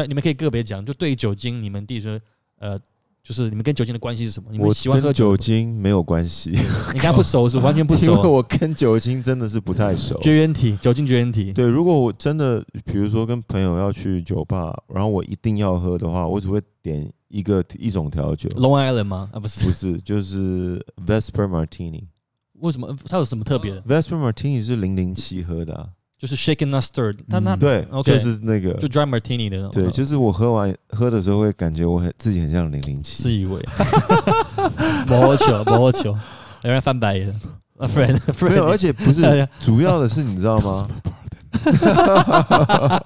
[0.07, 2.19] 你们可以个别讲，就对酒精，你们第一说，
[2.57, 2.79] 呃，
[3.25, 4.49] 就是你们跟酒精的关系是什么？
[4.51, 5.35] 你们我喜欢喝跟酒？
[5.35, 6.51] 精没有关系，
[6.93, 10.15] 你跟他不熟是完全不熟因为，我跟酒精真的是不太熟。
[10.21, 11.51] 绝缘体，酒精绝缘体。
[11.51, 19.29] 对，如果我真的比如说跟朋友要去酒吧，然后我一定要喝的话，我只会点一个一种调酒，Long Island 吗？
[19.33, 22.03] 啊，不是不，是，就是 Vesper Martini。
[22.59, 29.71] 为什么它有什么特别的？Vesper Martini 是零零七喝的、啊，就是 shaken not stirred，它那嗯对 OK 就是那个就 dry martini 的那种。
[29.71, 33.41] 对，就是我喝完喝的时候会感觉我很自己很像零零七自七。
[33.41, 33.61] 以为，
[35.07, 36.15] 摸球摸球，
[36.63, 37.29] 有人翻白眼。
[37.77, 38.17] 啊，friend
[38.49, 40.87] 没有，而 friend，而且不是主要的是你知道吗？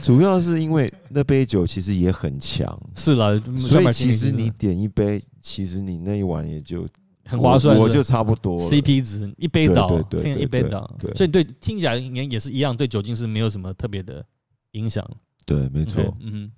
[0.00, 6.86] 主要是因为那杯酒其实也很强，是啦，所以其实你点一杯，其实你那一晚也就
[7.28, 14.24] 很划算，我我就差不多 CP 值一杯倒，对对对一杯倒，对所以对听起来应该也是一样，对酒精是没有什么特别的
[14.72, 15.04] 影响。
[15.44, 16.02] 对，没错。
[16.20, 16.50] 嗯，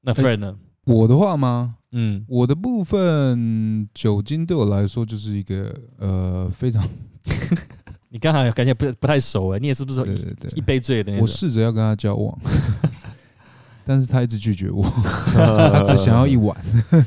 [0.00, 0.56] 那 friend 呢？
[0.84, 1.76] 我的话吗？
[1.92, 6.86] 嗯，我的部分酒精对我来说就是一个呃非常
[8.10, 11.26] 你刚才感觉不不太熟哎，你也是不是对一对对一，杯醉的那我？
[11.26, 12.38] 试着要跟他交往，
[13.84, 14.82] 但是他一直拒绝我，
[15.32, 16.56] 他只想要一碗，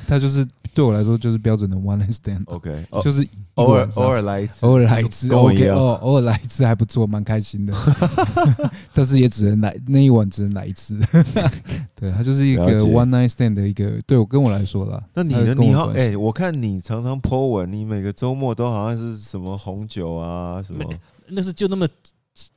[0.07, 7.73] 他就是对我来说就是标准的 one night stand，OK，就是偶尔偶尔来一次，偶尔来一次，OK 跟我一样哦，偶尔来一次还不错，蛮开心的。
[8.93, 10.99] 但是也只能来那一晚，只能来一次。
[11.95, 15.03] 对，他就是一个 one night stand 的一个，对我跟我来说啦。
[15.13, 15.55] 那你他呢？
[15.59, 20.97] 你好，哎、我看你常常 po 文，你每个周末都好像是什么红酒啊，什么没
[21.27, 21.87] 那是就那么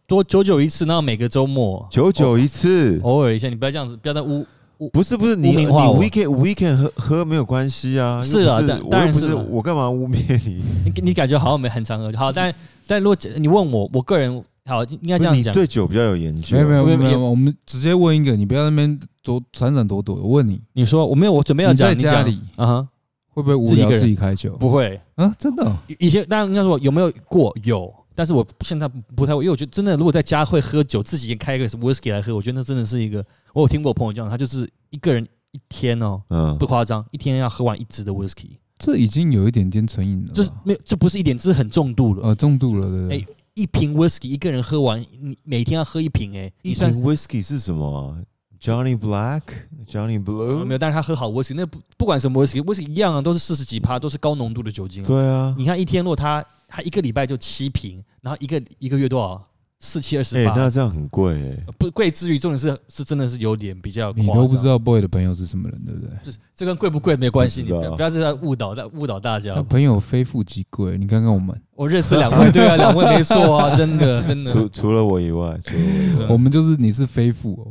[0.06, 2.98] 多久久一次，然后每个周末九九一次。
[3.02, 4.46] 偶尔一下，你不要这样子，不要再污
[4.92, 8.20] 不是不是，你你 weekend weekend 喝喝没有关系啊。
[8.22, 10.16] 是啊又不当当然不是我干嘛污蔑
[10.46, 10.62] 你？
[10.84, 12.54] 你你感觉好像没很常喝，好，但
[12.86, 16.56] 但如果你问我，我个人好应该这样讲你对酒比较有研究。
[16.56, 20.16] 没有没有没有没有，我们直接问一个，你不要那边躲闪闪躲躲。
[20.16, 22.86] 我问你，你说我没有，我准备要讲，在家里啊，
[23.28, 24.56] 会不会无聊自己开酒？
[24.56, 33.24] 不会，啊，真的以前当然应该说有没有过有，但是我现在不太会，因为我觉得真的如果在家会喝酒，自己开一个 whisky 来喝，我觉得那真的是一个，
[33.54, 40.32] 我有听过我朋友讲，他就是一个人一天哦，嗯不，夸张，一天要喝完一支的 whisky，这已经有一点点成瘾了吧。
[40.34, 42.28] 这是没有，这不是一点，这是很重度了。
[42.28, 43.26] 呃重度了，对不对哎？
[43.54, 48.18] 一瓶 whisky 一个人喝完，你每天要喝一瓶、哎，一瓶 whisky 是什么啊
[48.60, 49.42] ？Johnny Black、
[49.86, 50.64] Johnny 呃 Blue？
[50.64, 55.06] 没有，但是他喝好 whisky，那不不管什么 whisky，whisky 一样啊，都是四十几趴，都是高浓度的酒精、啊。
[55.06, 59.46] 对啊，你看一天，如果他他一个礼拜就七瓶，然后一个一个月多少？
[59.84, 61.58] 四七二十哎，八，那这样很贵哎。
[61.76, 66.10] 不贵之余，重点是是真的是有点比较你，都不知道 boy 的朋友是什么人，对不对？
[66.22, 69.62] 这这跟贵不贵没关系，你不知道不要不要在这误导大误导大家。
[69.64, 74.50] 朋友非富即贵，你看看我们，我认识两位，对啊，两位没错啊， 真的真的。
[74.50, 77.52] 除除了我以外，除了我以外我们就是你是非富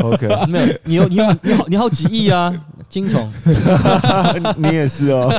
[0.00, 2.52] 哦，OK，没有你有你有你好你好几亿啊，
[2.88, 3.32] 金虫，
[4.56, 5.30] 你也是哦，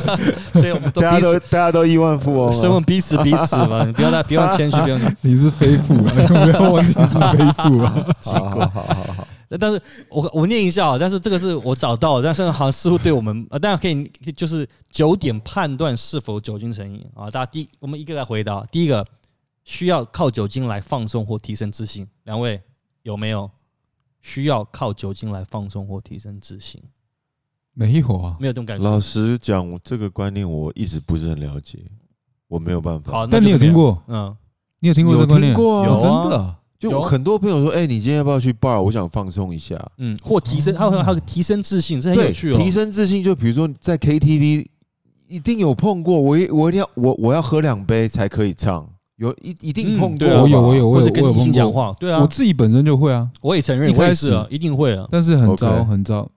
[0.53, 2.75] 所以我们都大家，都大家都亿万富翁所以我啊。
[2.75, 4.99] 们彼此彼此嘛， 你不要再不要谦虚，不要。
[5.21, 8.05] 你是非富啊，不要忘记你是非富啊。
[8.23, 9.27] 好好好好好，
[9.59, 14.03] 但是我我念一下啊，但是这个是我找到，但是好像似乎对我们啊，大家可以
[14.35, 17.29] 就是九点判断是否酒精成瘾啊。
[17.29, 19.05] 大家第我们一个来回答，第一个
[19.63, 22.61] 需要靠酒精来放松或提升自信，两位
[23.03, 23.49] 有没有
[24.21, 26.81] 需要靠酒精来放松或提升自信？
[27.75, 28.83] 没有啊，没有这种感觉。
[28.83, 31.77] 老实讲，我这个观念我一直不是很了解，
[32.47, 33.11] 我没有办法。
[33.11, 34.01] 好，但你有听过？
[34.07, 34.35] 嗯，
[34.79, 35.51] 你有听过这个观念？
[35.51, 38.81] 有听过啊有啊真的就很多朋友说，哎，你今天要不要去 bar？
[38.81, 39.77] 我想放松一下。
[39.97, 42.57] 嗯，或提升，还有还有提升自信，这很有，趣哦。
[42.57, 44.65] 提升自信，就比如说在 KTV
[45.27, 50.27] 一定有碰过，我一我一定要我我要喝两杯才可以唱，有一一定嗯碰过。
[50.27, 55.07] 我有我有我有或者跟异性我有碰过，讲话，对啊我，自己本身就会啊，我也承认，一开我也是啊始，一定会啊。
[55.09, 56.29] 但是很糟很糟。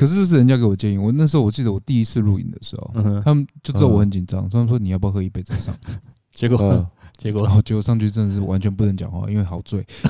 [0.00, 5.76] 可是这是人家给我建议，我那时候我记得我第一次录影的时候，嗯，他们就知道我很紧张，他们说你要不要喝一杯再上？
[6.32, 6.86] 结果嗯
[7.18, 9.86] 结果然后结果上去真的是完全不能讲话，因为好醉。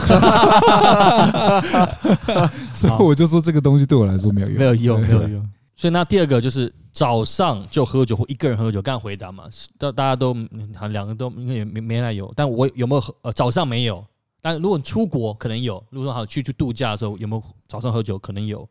[2.73, 5.51] 所以我就说这个东西对我来说没有用，没有用，没有用。
[5.75, 13.13] 所以那第二个就是早上就喝酒或一个人喝酒，刚才回答嘛，是大大家都嗯好像两个都应该也没没来有，但我有没有喝？
[13.23, 14.05] 呃，早上没有。
[14.41, 18.17] 但如果你出国可能有，如果说好去去度假的时候有没有早上喝酒？
[18.17, 18.69] 可能有。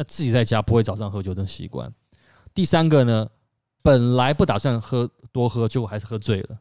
[0.00, 1.92] 那自己在家不会早上喝酒的习惯。
[2.54, 3.28] 第三个呢，
[3.82, 6.58] 本来不打算喝多喝，结果还是喝醉了。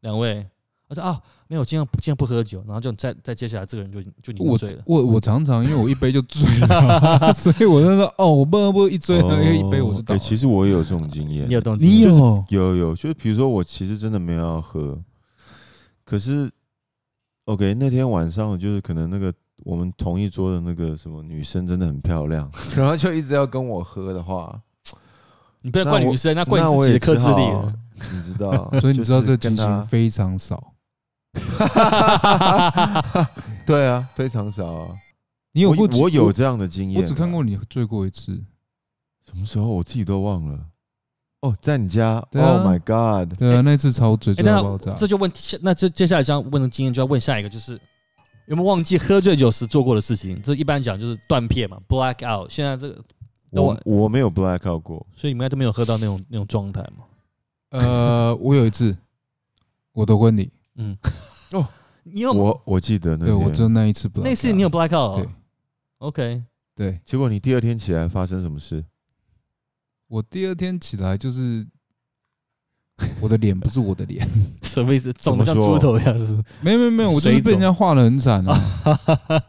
[0.00, 0.44] 两位，
[0.88, 4.82] 我说啊，没有，今天今天不喝酒，然后就再再接下来这个人就就你我醉了。
[4.86, 11.48] 我我常常因为我一杯就醉了， 所以我那时候哦，我不能不一醉了，因为一杯我就倒对，其实我也有这种经验。
[11.48, 11.86] 你有动机？
[11.86, 15.00] 你就是有有有，就是比如说我其实真的没有要喝，
[16.04, 16.50] 可是
[17.44, 19.32] OK 那天晚上就是可能那个
[19.64, 24.60] 我们同一桌的那个什么女生真的很漂亮， 然后就一直要跟我喝的话，
[25.62, 27.42] 你不要怪女生，那怪自己的克制力。
[28.12, 30.72] 你知道， 所以你知道这就是跟激情他非常少。
[33.66, 34.96] 对啊，非常少啊。
[35.52, 38.32] 你有过我我有这样的经验啊，我只看过你醉过一次。
[39.30, 40.58] 什么时候我自己都忘了。
[41.42, 43.36] 哦，在你家，Oh my God！
[43.38, 44.94] 对啊，那次超醉，哎，醉到爆炸。
[44.94, 45.30] 这就问，
[45.60, 47.78] 那这接下来这样问的经验就要问下一个，就是
[48.50, 50.42] 有没有忘记喝醉酒时做过的事情？
[50.42, 52.50] 这一般讲就是断片嘛，black out。
[52.50, 53.04] 现在这个，
[53.52, 57.04] 我我没有 black out 过，所以你们应该都没有喝到那种那种状态嘛？
[57.70, 58.96] 呃，我有一次
[59.92, 60.98] 我的婚礼，嗯，
[61.52, 61.64] 哦，
[62.02, 64.24] 你有我我记得那对我只有那一次 black out。
[64.24, 65.22] 那次你有 black out？
[65.22, 65.28] 对
[65.98, 66.42] OK，
[66.74, 68.84] 对，结果你第二天起来发生什么事？
[70.08, 71.64] 我第二天起来就是
[73.20, 74.26] 我的脸不是我的脸，
[74.62, 75.12] 什么意思？
[75.20, 76.44] 肿像猪头一样是不是？
[76.60, 78.60] 没有没有没有，我就是水被人家画的很惨啊！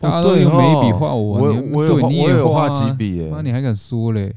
[0.00, 4.32] 大家都对用眉笔哦画我啊，我我有你也我有画啊几笔耶妈，你还敢说嘞？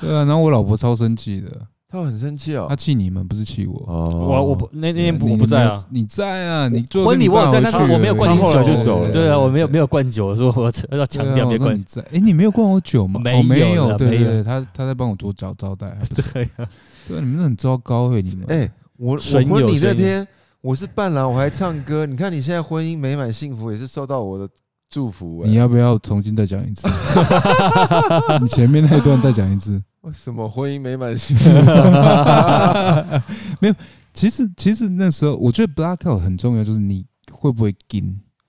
[0.00, 1.48] 对啊，然后我老婆超生气的，
[1.88, 2.74] 她很生气哦她。
[2.74, 3.80] 气你们，不是气我。
[3.86, 6.66] 哦，我我不那那天我不在啊，，你你在啊？
[6.68, 11.80] 你婚礼我有在但是我没有灌酒就走了对啊，我没有没有灌酒，我说我要强调别灌。
[12.10, 13.20] 哎，你没有灌我酒吗？
[13.22, 15.96] 没有没有对对对，他他在帮我做招招待。
[16.32, 16.66] 对啊，
[17.08, 18.46] 对啊，你们很糟糕哎，你们。
[18.48, 20.26] 哎，我我婚礼那天
[20.60, 22.06] 我是伴郎，我还唱歌。
[22.06, 24.48] 你看你现在婚姻美满幸福，也是受到我的
[24.88, 25.40] 祝福。
[25.40, 26.88] 哎你要不要重新再讲一次？
[28.40, 29.82] 你前面那一段再讲一次。
[30.02, 31.48] 为什么婚姻美满幸福？
[33.60, 33.74] 没有，
[34.12, 38.00] 其实其实那时候我觉得 blackout 很重要，就是你会不会跟，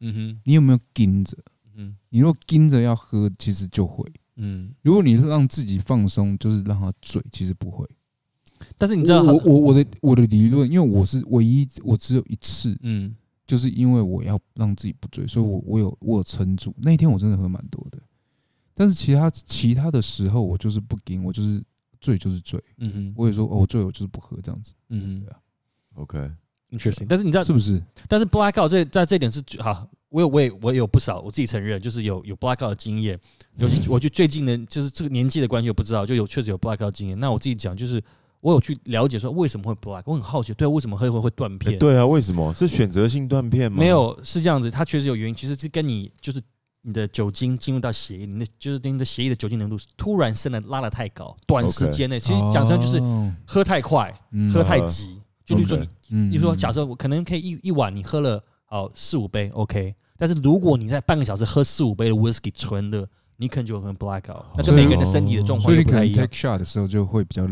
[0.01, 1.37] 嗯哼，你有没有跟着？
[1.77, 4.03] 嗯你如果跟着要喝，其实就会；
[4.37, 7.85] 嗯，如果你让自己放松，就是让他醉，其实不会。
[8.77, 13.15] 但是你知道我我我我的我的理论，因为我是唯一，我只有一次，嗯
[13.47, 16.73] 就是因为我要让自己不醉，所以我我有我有撑住。
[16.77, 17.99] 那一天我真的喝蛮多的，
[18.73, 21.63] 但是其他其他的时候我就是不跟，我就是
[22.01, 22.59] 醉就是醉。
[22.77, 25.37] 嗯哼我也说哦，我醉我就是不喝这样子，嗯对啊
[25.95, 26.35] OK，哼
[26.77, 27.05] ，interesting。
[27.07, 27.81] 但是你知道是不是？
[28.07, 33.19] 但是 blackout 这在这一点是好，我有我也我有不少，我自己承认就是有有 blackout 的经验。
[33.57, 37.17] 尤其我就最近的，就是这个年纪的关系，我不知道就有确实有 blackout 经验。
[37.19, 38.03] 那我自己讲，就是
[38.45, 41.79] 我有去了解说为什么会 black，我很好奇，对啊，为什么会会会断哎片？
[41.79, 43.79] 对啊，为什么是选择性断片吗？
[43.79, 46.39] 没，有是这样子，它确实有原因，其实是跟你就是
[46.83, 55.19] 你的酒精进入到血液，你的就是你的血液的酒精浓度突然升的拉的太高，短时间内，其实讲真就是哦喝太快，嗯喝太急。
[55.43, 66.35] 就比如说你嗯比如说，假设我可能可以一一晚你喝了好四五杯，OK，但是如果你在半个小时喝四五杯的 whisky 纯的，你可能就可能 black out，那跟每个人的身体的状况不一样所以你可能 take。
[66.35, 67.47] shot 的时候就会比较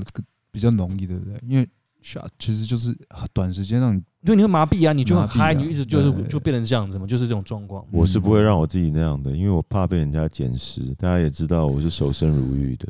[0.54, 1.38] 比较容易，对不对？
[1.46, 1.68] 因为
[2.02, 2.96] shot 其实就是
[3.34, 7.84] 短时间让你因为你会麻痹啊，你就很麻痹啊嗨，你就一直就是对就变成这样子嘛，就是这种状况。
[7.92, 10.82] 我是不会让我自己那样的，因为我怕被人家捡尸。
[10.96, 12.88] 大家也知道我是守身如玉的。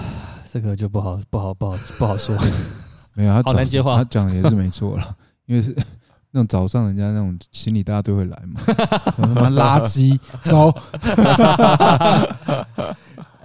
[0.50, 2.36] 这个就不好不好不好不好说。
[3.14, 5.74] 没有他讲好难接话他讲的也是没错了，因为是
[6.30, 8.60] 那种早上人家那种心理大家都会来嘛，
[9.16, 10.72] 他妈垃圾走，
[12.76, 12.96] 呃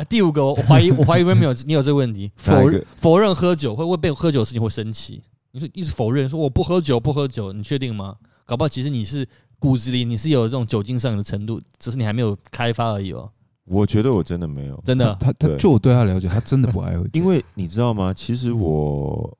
[0.03, 5.21] 第五个，我怀疑我怀疑 Remy 有 你有这个问题，否认否认喝酒会会被喝酒的事情会生气。
[5.51, 8.15] 你说一直否认说我不喝酒不喝酒，你确定吗？
[8.45, 9.27] 搞不好其实你是
[9.57, 13.31] 骨子里你是有这种酒精上瘾的程度，只是你还没有开发而已哦。
[13.63, 17.09] 我觉得我真的没有，真的，他他对就我对他了解，他真的不爱喝酒。
[17.17, 18.13] 因为你知道吗？
[18.13, 19.35] 其实我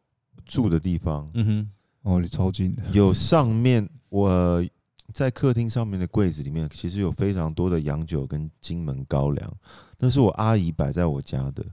[0.45, 4.65] 住的地方嗯哼，哦，你超近的，有上面我
[5.13, 9.53] 在客厅上面的柜子里面，其实有非常多的洋酒跟金门高粱，
[9.97, 11.63] 那是我阿姨摆在我家的，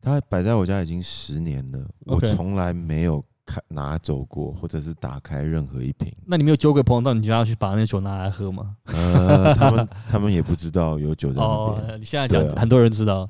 [0.00, 6.12] 她摆在我家已经十年了，我 OK 从来没有开拿走过，或者是打开任何一瓶。
[6.26, 8.76] 那你没有酒鬼朋友到你家去把那个酒拿来喝吗？
[8.92, 13.28] 呃，他们他们也不知道有酒在那哦边。，你现在讲对啊很多人知道，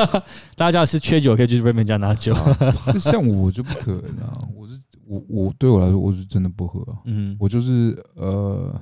[0.56, 2.34] 大家要是缺酒可以去 Remy 家拿酒。
[2.92, 8.80] 就像我就不可能啊，我是我我对我来说我是真的不喝啊，嗯我就是呃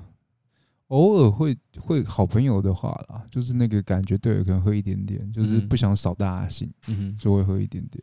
[0.93, 8.03] 偶尔会会好朋友的话啦，就是那个感觉对，可能喝一点点，就是嗯不想扫大家兴，嗯所以会喝一点点。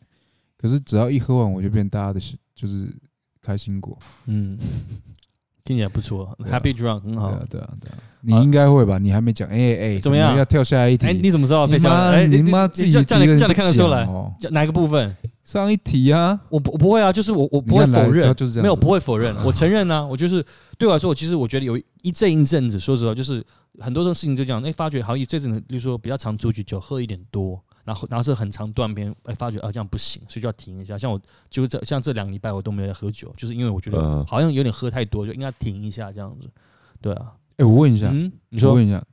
[0.58, 2.94] 可是只要一喝完，我就变大家的喜就是
[3.42, 3.98] 开心果。
[4.26, 4.58] 嗯，
[5.64, 8.98] 听起来不错啊，Happy Drunk 很好对啊。，对啊，对啊，你应该会吧？
[8.98, 11.06] 你还没讲，哎哎，怎么样要跳下一题？
[11.06, 11.68] 哎，你怎么知道？
[11.68, 14.08] 你妈哎，你妈自己这样这样你这样你看得出来
[14.50, 15.16] 哪个部分？
[15.50, 20.46] 上一题啊，我不我不会啊，就是我我不会否认，就是这样没有不会否认，我承认啊，我就是
[20.78, 23.44] 对我来说，我其实我觉得有一阵一阵子，说实话，就是
[23.80, 30.96] 很多种事情就这样，哎，发觉好像这阵子，比如说比较常出去酒喝一点多，然后然后是很长断片，哎，发觉啊这样不行，所以就要停一下。
[30.96, 31.20] 像我
[31.50, 34.24] 就这像这两个礼拜我都没有在喝酒，就是因为我觉得嗯。
[34.28, 36.48] 好像有点喝太多，就应该停一下这样子。
[37.02, 38.70] 对啊，哎，我问一下，嗯，你说。
[38.70, 39.04] 我问一下，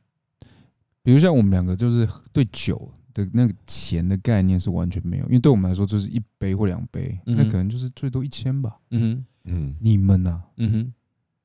[1.03, 8.79] 比如像我们两个就是对酒的那个钱的概念是完全没有，因为对我们来说就是一杯或两杯，嗯那可能就是最多一千吧。
[8.91, 10.93] 嗯哼嗯，你们呢、嗯哼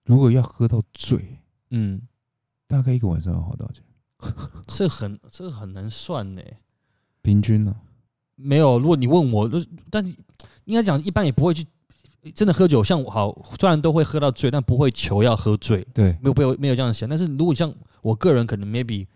[0.05, 2.01] 如果要喝到醉，嗯，
[2.67, 3.84] 大概一个晚上要花多少钱？
[4.67, 6.41] 这很这很难算呢。
[7.22, 7.74] 平均呢、
[8.36, 10.05] 没有，如果你问我，就是但
[10.65, 11.65] 应该讲一般也不会去
[12.36, 12.84] 真的喝酒。
[12.84, 17.07] 像我好，虽然都会喝到醉，但不会求要喝醉，对，没有没有没有这样想。
[17.07, 19.07] 但是如果像我个人，可能 maybe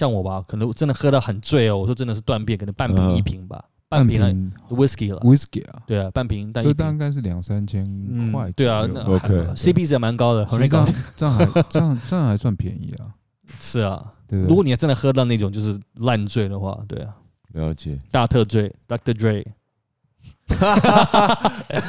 [0.00, 1.76] 像我吧，可能真的喝到很醉哦。
[1.76, 4.32] 我说真的是断片，可能半瓶嗯一瓶吧，半瓶了
[4.74, 8.50] whisky 了，whisky 啊，对啊，半瓶但一瓶以大概是两三千嗯块。
[8.52, 11.04] 对啊，那 OK CP 值也蛮高的，很高这样。
[11.16, 13.12] 这样还 这样这样还算便宜啊，
[13.60, 14.48] 是啊，对对？
[14.48, 17.14] 如果你真的喝到那种就是烂醉的话，对啊，
[17.52, 17.98] 了解。
[18.10, 19.12] 大特醉，Dr.
[19.12, 19.44] Dre，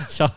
[0.10, 0.30] 笑，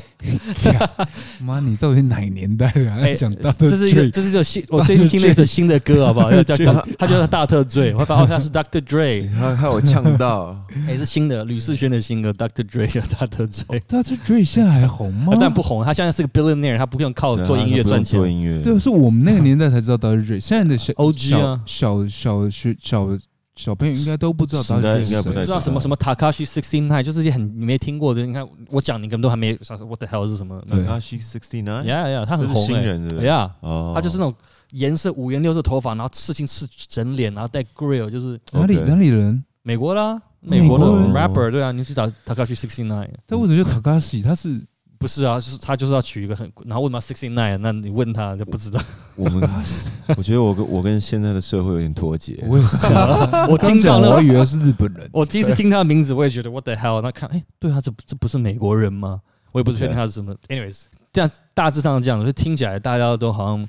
[1.42, 2.98] 妈，你到底哪年代的啊？
[3.02, 6.30] 哎讲到这是一个，这是一首新， 我最近听了一首新的歌，好不好？
[6.30, 6.54] 要叫
[6.98, 8.80] 他叫他大特醉，我发现他是 Dr.
[8.80, 10.56] Dre，害害我呛到，
[10.88, 12.64] 哎，是新的吕世轩的新歌，Dr.
[12.64, 15.40] Dre 叫大特醉，他这 Dre 现在还红吗他？
[15.40, 18.26] 但不红，他现在是个 billionaire，他不用靠做音乐赚钱做。
[18.28, 20.24] 音乐，对，是我们那个年代才知道 Dr.
[20.24, 23.08] Dre，现在的小 OG 啊小小小学小
[23.56, 24.82] 小朋友应该都不知道时 Dr.
[24.82, 28.26] 代 Dre 应该不太是谁知道什么什么 Takashi Sixteen Nine，就是这些很你没听过的。
[28.26, 33.26] 你看我讲，你根本都还没想说 What the hell 是什么？？Takashi Sixty Nine，呀呀，他很红哎新人是不是？
[33.26, 34.34] 呀，哦，他就是那种
[34.72, 39.44] 颜色五颜六色头发，然后刺青刺整脸，然后戴 grill，就是哪里哪里人？
[39.62, 44.22] 美国啦，美国的 rapper 对啊，你去找 Takashi Sixteen Nine，但为什么叫 Takashi？
[44.22, 44.60] 他是
[45.04, 47.58] 不是啊，就是他就是要取一个很，然后为什么 Sixteen Nine？
[47.58, 48.80] 那你问他就不知道。
[49.16, 49.46] 我们，
[50.16, 52.42] 我觉得我跟我跟现在的社会有点脱节。
[52.48, 55.06] 我也是啊， 我听到了我以为是日本人。
[55.12, 57.02] 我第一次听他的名字，我也觉得 What the hell？
[57.02, 59.20] 那看，哎，对啊，这这不是美国人吗？
[59.52, 60.34] 我也不是确定他是什么。
[60.48, 63.68] Anyways，这样大致上是这样，就听起来大家都好像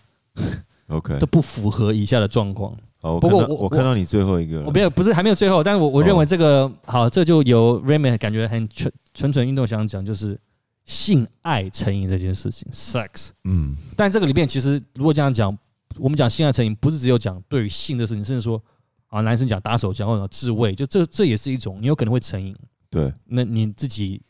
[0.88, 2.74] OK，都不符合以下的状况。
[3.02, 10.40] 好，我看到不过我我看到你最后一个，我没有，不是还没有最后，但是我我哦认为这个、好，这就由 Raymond 感觉很纯纯纯运动想讲，就是
[10.86, 13.30] 性爱成瘾这件事情，sex。
[13.44, 15.58] 嗯，但这个里面其实如果这样讲，
[15.98, 18.62] 我们讲性爱成瘾，不是只有讲对于性的事情，甚至说
[19.08, 22.56] 啊，男生讲打手枪或者自慰，就这这也是一种，你有可能会成瘾。
[22.90, 24.22] 对，那你自己，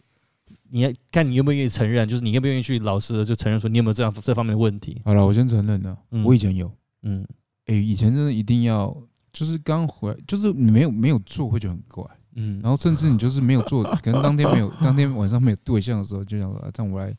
[0.69, 5.01] 你要看你愿不愿意承认，就是你愿不愿意去老实的就承认说你有没有这样这方面的问题。
[5.03, 6.71] 好了，我先承认了，嗯我以前有。
[7.03, 7.27] 嗯，
[7.65, 8.95] 哎，以前真的一定要，
[9.31, 12.03] 就是刚回来，就是你没有没有做会觉得很怪，
[12.35, 17.13] 嗯，然后甚至你就是没有做， 可能当天没有，当天晚上没有对象的时候，就想说，啊，让我来，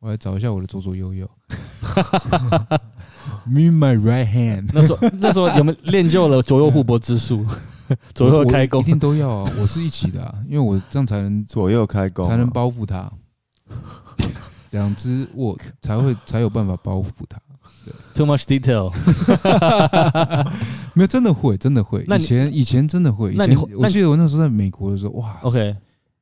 [0.00, 1.28] 我来找一下我的左左右右。
[3.44, 7.44] Me my right hand，那时候那时候有没有练就了左右互搏之术？
[8.14, 13.10] 左右开弓一，定都要啊，我是一起的啊，因为我这样才能左右开弓啊才能包覆它，
[14.70, 17.40] 两只握才会才有办法包覆它。
[18.14, 18.90] Too much detail。
[20.94, 22.04] 没有，真的会，真的会。
[22.06, 25.74] 那以前以前真的会，以那你前我那你记得我那时候在美国的时候，哇 OK，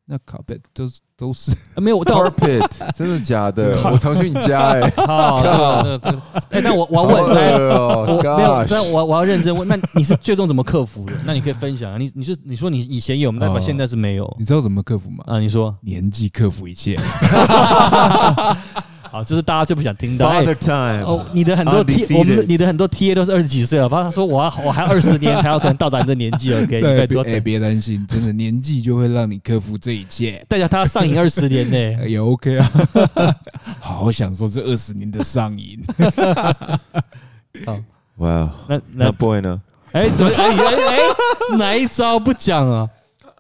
[0.07, 3.79] 那卡贝都是都是啊没有，但我 carpet 真的假的？
[3.91, 11.13] 我常去你家哎，好，这个这个这个，哎，那我我要好问，来，恶哦我没有但我我要认真问，那你是最终怎么克服的？
[11.25, 15.23] 那你可以分享啊，你你是你说你以前有，那现在是没有你知道怎么克服吗？
[15.29, 15.39] 啊？
[15.39, 16.99] 你说，年纪克服一切。
[19.15, 20.27] 好，这是大家最不想听到。
[20.27, 30.45] 哎 Father Time，哦，你的很多 T，我们的你的很多 TA 都是二十几岁了，他说我要 我还二十年才有可能到达你这年纪，OK，你对，哎，别担心，真的年纪就会让你克服这一切。
[30.49, 31.77] 代表他要上瘾二十年呢。
[32.11, 32.69] 也 OK 啊，
[33.79, 35.81] 好好享受这二十年的上瘾。
[37.65, 37.79] 好，
[38.17, 39.63] 哇，那那那 boy 呢？
[39.93, 42.91] 哎，怎么哎哎哎，哪一招不讲啊？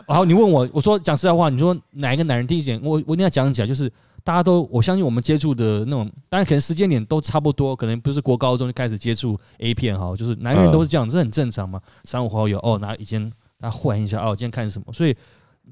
[0.07, 3.91] 好，你问我，我说讲实在话，你说哪一个男人第一点，我我一定要讲起来，就是
[4.25, 11.79] 大家都我相信我们接触的那种，当然可能时间点都差不多，可能不是国高中就开始接触 A 片哈，就是男人都是这样，这很正常嘛。
[12.05, 14.91] 三五好友哦，那以前大家换一下哦，今天看什么？
[14.95, 15.15] 所以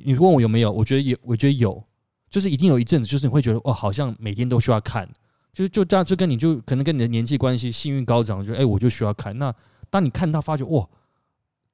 [0.05, 1.83] 你问我有没有，我觉得有，我觉得有，
[2.29, 5.09] 就是一定有一阵子，就是你会觉得哦，好像每天都需要看，
[5.55, 9.37] 就是就这样，就跟你就可能跟你的年纪关系，性欲高涨，就哎、我就需要看。
[9.39, 9.55] 那
[9.89, 10.87] 当你看到发觉哇，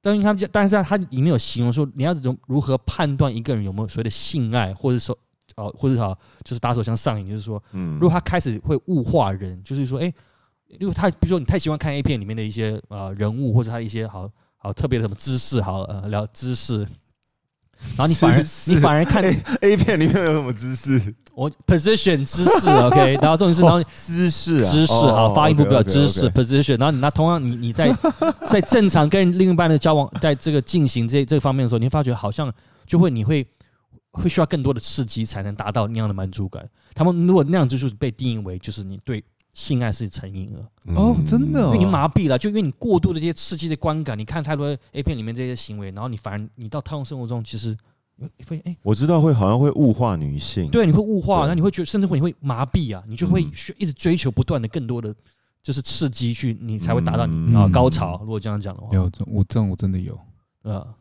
[0.01, 5.17] 但是他但是他里面有形容说你要如如何判断一个人有没有所谓的性爱，或者说
[5.63, 7.93] 呃或者好就是打手枪上瘾，就是说嗯。
[7.95, 10.11] 如果他开始会物化人，就是说哎、
[10.79, 16.87] 因为他比如说你太喜欢看 A 片里面的一些呃人物或者他一些好好特别的什么知识，好呃聊知识。
[17.95, 18.71] 然后你反而知识。
[18.71, 19.23] 你反而看
[19.61, 21.15] A 片里面有什么姿势？
[21.33, 27.95] 我 position 知识 OK，然后重点是然后姿势啊，知识哦好，发音不标知识 position，然后你那同样你你在
[28.45, 32.53] 在正常跟另一半的交往，在这个进行这这个方面的时候，你会发觉好像
[32.85, 33.47] 就会你会
[34.11, 36.67] 会需要更多的刺激才能达到那样的满足感。
[36.93, 41.65] 他们如果那样子就是被定义为就是你对性爱是成瘾了，哦真的哦。
[41.67, 47.75] 因为你麻痹了，就因为你过度的这些刺激的观感，你看太多 A 片里面这些行为，然后你反而你到套用生活中，其实
[48.15, 48.77] 你会哎。
[48.83, 51.49] 我知道会好像会物化女性，对，你会物化，对。
[51.49, 53.41] 那你会觉得，甚至会你会麻痹啊，你就会
[53.77, 55.13] 一直追求不断的更多的
[55.63, 57.55] 就是刺激去，你才会达到你嗯。
[57.55, 58.19] 啊高潮。
[58.21, 60.17] 如果这样讲的话，有这我这样我真的有，
[60.61, 60.95] 呃，呃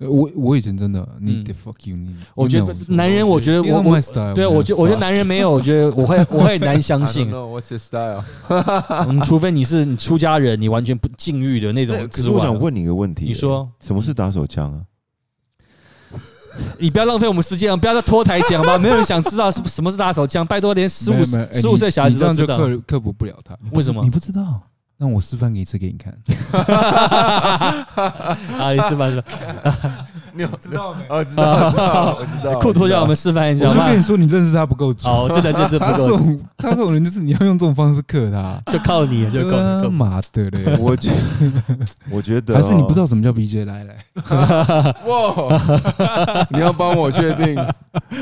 [0.00, 8.24] 我我以前真的你 fuck you 你，我觉得男人，我觉得我我 style，对我觉得我觉得男人没有，我觉得我会我会很难相 信 what's your style。
[9.08, 12.20] 嗯，除非你是你出家人，你完全不禁欲的那种可。
[12.20, 14.82] 是我想问你一个问题，你说什么是打手枪啊？
[16.78, 17.76] 你不要浪费我们时间啊！
[17.76, 18.78] 不要再拖台前好吧？
[18.78, 22.76] 没有人想知道是什么是打手枪，拜托，连十五十五岁小孩子这样就子都知道。
[22.76, 23.56] 克克服不了他。
[23.72, 24.60] 为什么你不知道？
[24.96, 26.12] 那我示范给一次给你看。
[28.58, 30.06] 啊，你示范是吧？
[30.34, 31.04] 你有知道没？
[31.08, 32.58] 哦，知道，知道， 我知道。
[32.58, 33.98] 裤脱掉，我们示范一下我就跟？
[33.98, 35.08] 你说，你认识他不够久。
[35.08, 39.62] 哦，真的就是不他这，种他这种人就是你要用这种方式克他，就靠你，就靠你。
[39.62, 40.76] 啊妈的嘞！
[40.80, 41.10] 我觉，
[42.10, 43.64] 我觉得还是你不知道道什么叫 BJ？
[43.64, 43.96] 来来，
[45.06, 46.46] 哇？
[46.50, 47.54] 你要帮我确定？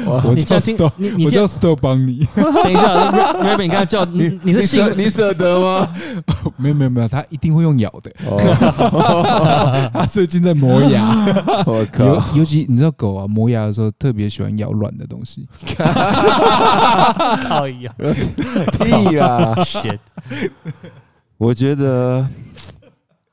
[0.07, 2.27] 我叫你这样听 Sto，你你我叫这样 Sto 帮你。
[2.35, 5.89] 等一下 r a b 你刚才叫你你是舍姓你舍得吗？
[6.59, 8.11] 没有没有没有，他一定会用咬的。
[8.27, 11.09] 哦，他最近在磨牙，
[11.65, 12.23] 我靠尤！
[12.37, 15.49] 尤其你知道狗啊，磨牙的时候特别喜欢咬软的东西。
[17.49, 17.95] 靠一样
[18.79, 19.99] 屁啦！shit。
[21.39, 22.27] 我觉得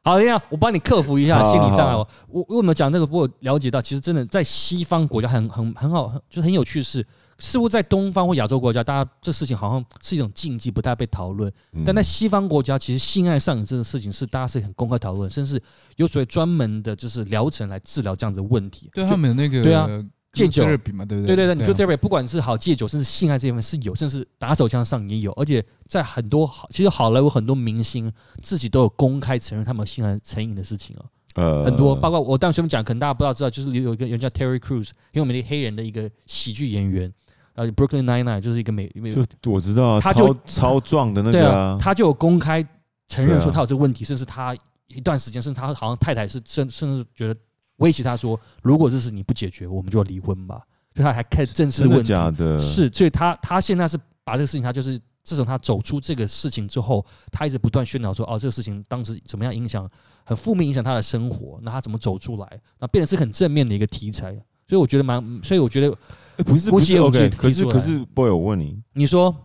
[0.04, 1.94] 好，等一下，我帮你克服一下心理障碍。
[1.94, 3.08] 好我我我有没有讲这个？
[3.12, 7.06] 我有了解到，其实真的在西方国家很很很好，很就很有趣是，
[7.40, 11.52] 似乎在东方或亚洲国家，大家这事情好像是一种禁忌，不太被讨论。
[11.74, 15.62] 嗯但在西方国家，其实性爱上瘾这个事情是大家是很公开讨论，甚至
[15.96, 18.90] 有所谓专门的就是疗程来治疗这样子的问题。
[18.94, 19.88] 对就他们有那个对啊
[20.32, 28.12] 戒酒 therapy 嘛，对不对对对，对啊你就这边不管是好戒酒，甚至性爱这一方面是有，甚至打手枪上也有，而且在很多好，其实好莱坞很多明星
[28.44, 31.06] 自己都有公开承认他们性爱成瘾的事情哦。
[31.36, 37.12] 呃很多，包括我当时们讲，可能大家不知道知道，就是有一个人叫 Terry Crews，很有名的黑人的一个喜剧演员，
[37.60, 42.66] 呃，Brooklyn Nine Nine 就是一个美美就我知道啊，他就超超壮的那对啊个啊，，他就有公开
[43.10, 44.56] 承认说他有这个问题，甚至他
[44.88, 47.36] 一段时间，甚至他好像太太是甚甚至觉得
[47.78, 50.62] 威胁他说，如果这事你不解决，我们就要离婚吧。
[50.96, 52.58] 所以他还开始正式问题，假的？
[52.58, 59.90] 是，所以他他现在是把这个事情，他就是自从他走出这个事情之后，他一直不断宣导说，哦，这个事情当时怎么样影响，
[60.24, 64.32] 很负面影响他的生活，那他怎么走出来，那变得是很正面的一个题材。
[64.68, 65.98] 所以我觉得蛮，所以我觉得欸
[66.44, 69.36] 不是不是 OK，可是可是 boy，我问你，你说，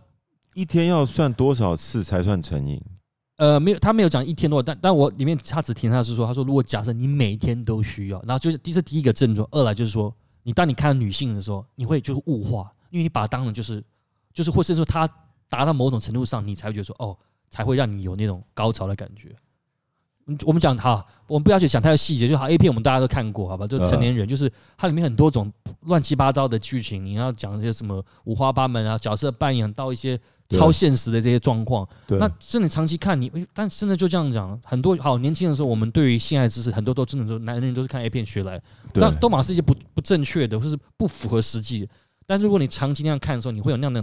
[0.53, 2.81] 一天要算多少次才算成瘾？
[3.37, 13.83] 呃，没有，他没有讲一天多少，但但我里面他只提他是说，他说如果假设你每天都需要，然后就是第这是第一个症状，二来就是说，你当你看到女性的时候，你会就是物化，因为你把它当成就是
[14.33, 15.05] 就是或甚至说她
[15.49, 17.17] 达到某种程度上，你才会觉得说哦，
[17.49, 19.35] 才会让你有那种高潮的感觉。
[20.27, 23.67] 嗯，我们讲好，我们不要去想太多细节，就好 A 片我们大家都看过，好吧？
[23.67, 25.51] 就成年人，就是它里面很多种
[25.81, 30.19] 乱七八糟的剧情，你要讲一些什么五花八门啊，角色扮演到一些
[30.49, 31.87] 超现实的这些状况。
[32.07, 38.59] 对，那真的长期看你，但真的就这样讲，很多好年轻的时候，我们对于性爱知识很多都真的都男人都是看 A 片学来，
[38.91, 41.87] 对但都马是一些不不正确的，或是不符合实际的。
[42.25, 44.01] 但如果你长期那样看的时候，你会有那样的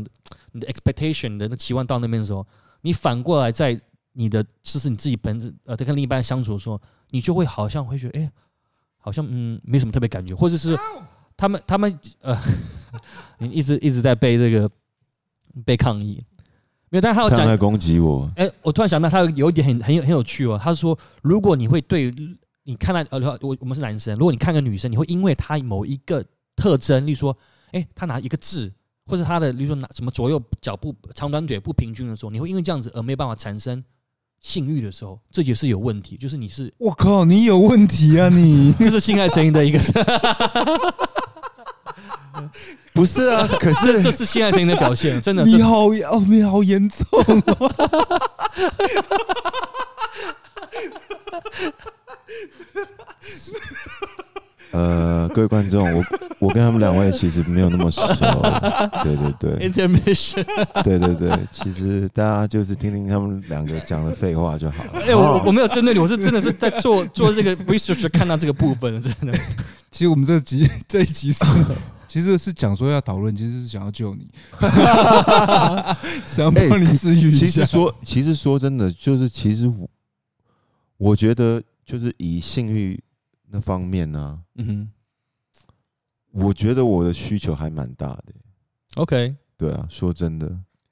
[0.53, 2.47] 你的 expectation 的那期望到那边的时候，
[2.83, 3.77] 你反过来在
[4.13, 8.31] 你的就是你自己本质呃在跟另一半相处的时候，你就会好像会觉得，哎、
[8.99, 10.79] 好像嗯没什么特别感觉，或者是
[11.37, 12.39] 他们他们呃，
[13.39, 14.71] 你一直一直在被这个
[15.65, 16.23] 被抗议，
[16.91, 20.59] 没有，但是他有讲在攻击我，哎、我突然想到，他有有一点很很有很有趣哦。
[20.63, 22.15] 他说，如果你会对
[22.65, 27.37] 你看到呃，我我们是男生，如果你看个女生，你会因为她某一个特征，例如说，
[27.73, 28.73] 哎、她拿一个痣，
[29.07, 33.83] 或者她的，例如说拿什么左右脚不长短腿不平均的时候，你会因为这样子而没办法产生
[34.43, 38.75] 性欲的时候，这也是有问题，就是你是我靠，你有问题啊你！
[38.79, 39.79] 这是性爱成瘾的一个，
[42.93, 43.49] 不是啊？
[43.61, 45.45] 可是这是是性爱成瘾的表现，真的。
[45.45, 47.07] 你好哦，你好严重
[47.47, 47.71] 哦！
[54.73, 56.05] 呃，各位观众，我
[56.39, 58.03] 我跟他们两位其实没有那么熟，
[59.03, 60.45] 对对对 intermission，
[60.83, 65.01] 对对对，其实大家就是听听他们两个讲的废话就好了。
[65.07, 69.39] 哎、我我我没有针对你，我是真的是在做做这个 research 看到这个部分，真的。
[69.93, 71.45] 其实我们这集这一集是，
[72.09, 74.27] 其实是讲说要讨论，其实是想要救你，
[76.25, 77.73] 想帮你治愈一其下实。
[77.73, 79.87] 说，其实说真的，就是其实我
[80.97, 82.99] 我觉得，就是以性欲
[83.53, 84.91] 那方面呢、嗯哼。
[86.33, 88.33] 我觉得我的需求还蛮大的。
[88.95, 89.37] ，OK。
[89.59, 90.47] 对啊，说真的，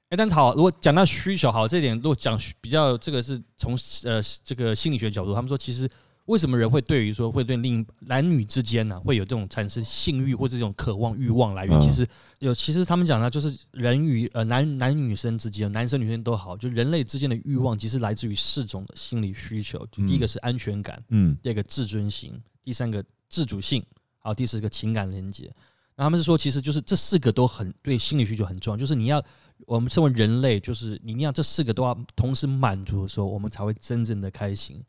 [0.09, 5.89] 哎、但是好，如果讲到需求，好，这点如果讲比较这个是从呃这个心理学角度，他们说其实
[6.25, 11.79] 为什么人会对于说会对另男女之间呢、会有这种产生性欲或者这种渴望欲望来源，嗯。
[11.81, 12.07] 其实
[12.37, 21.35] 有其实他们讲呢，就是人与呃男男女生之间，男生女生都好，就人类之间的欲望其实来自于四种的心理需求，就第一个是安全感，嗯。
[21.41, 23.83] 第二个自尊心，第三个自主性，
[24.19, 25.51] 好，第四个情感连接。
[25.95, 29.23] 那他们是说，其实就是这四个都很对心理需求很重要，就是你要
[29.67, 34.81] 我们身为人类，就是你要这四个都要同时满足的时候，我们才会真正的开心，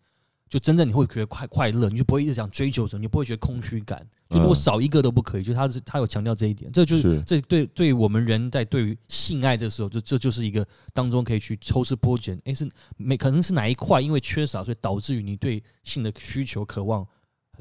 [0.49, 3.99] 就真正你会觉得快快乐，你就不会一直想追求什么，你不会觉得空虚感，
[4.31, 12.67] 就如果嗯少一个都不可以，就他是他有强调这一点，这就是是这对对我们人在对于性爱的时候，就这就是一个当中可以去抽丝剥茧，诶，是
[12.97, 17.07] 没可能是哪一块因为缺少，所以导致于你对性的需求渴望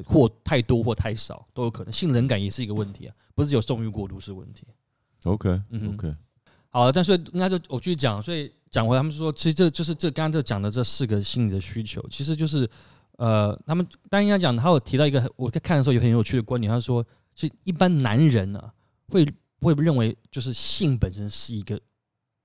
[0.05, 4.65] 或太多或太少都有可能，性冷感也是一个问题啊，不是只有纵欲过度是问题。
[5.23, 6.15] OK 嗯 OK，
[6.69, 12.69] 好，但是应该就我继续讲，所以讲回他们说，其实这就是这刚刚这讲的这四个心理的需求，其实就是
[13.17, 18.71] 呃，他们当然应该讲，他有提到一个我在看的时候有很有趣的观点，他说，其实一般男人呢、
[19.09, 19.25] 会
[19.59, 21.79] 会认为就是性本身是一个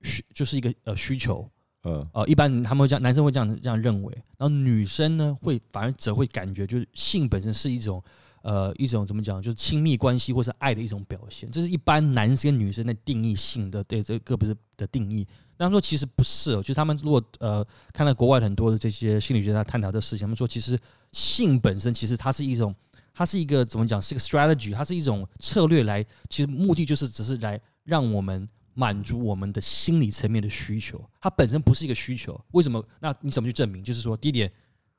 [0.01, 1.49] 需就是一个呃需求，
[1.83, 2.07] 嗯。
[2.13, 8.03] 呃，一般他们会这样，男生会这样这样认为，然后女生呢会反而则会感觉就是性本身是一种
[8.41, 15.27] 呃一种怎么讲，就是亲密关系或是爱的一种表现，这是一般男生跟女生在定义性的对这个不是的定义。
[15.59, 20.77] 但他们说其实不是哦，就是他们如果呃看到国外很多的这些心理学家探讨的事情，他们说其实
[21.11, 22.75] 性本身其实它是一种，
[23.11, 28.47] 它是一个怎么讲，是一个 strategy，它是一种策略来，其实目的就是只是来让我们
[28.79, 32.39] 满足我们的心理层面的需求，它本身不是一个需求。
[32.51, 32.85] 为什么？
[32.99, 33.83] 那你怎么去证明？
[33.83, 34.51] 就是说，第一点，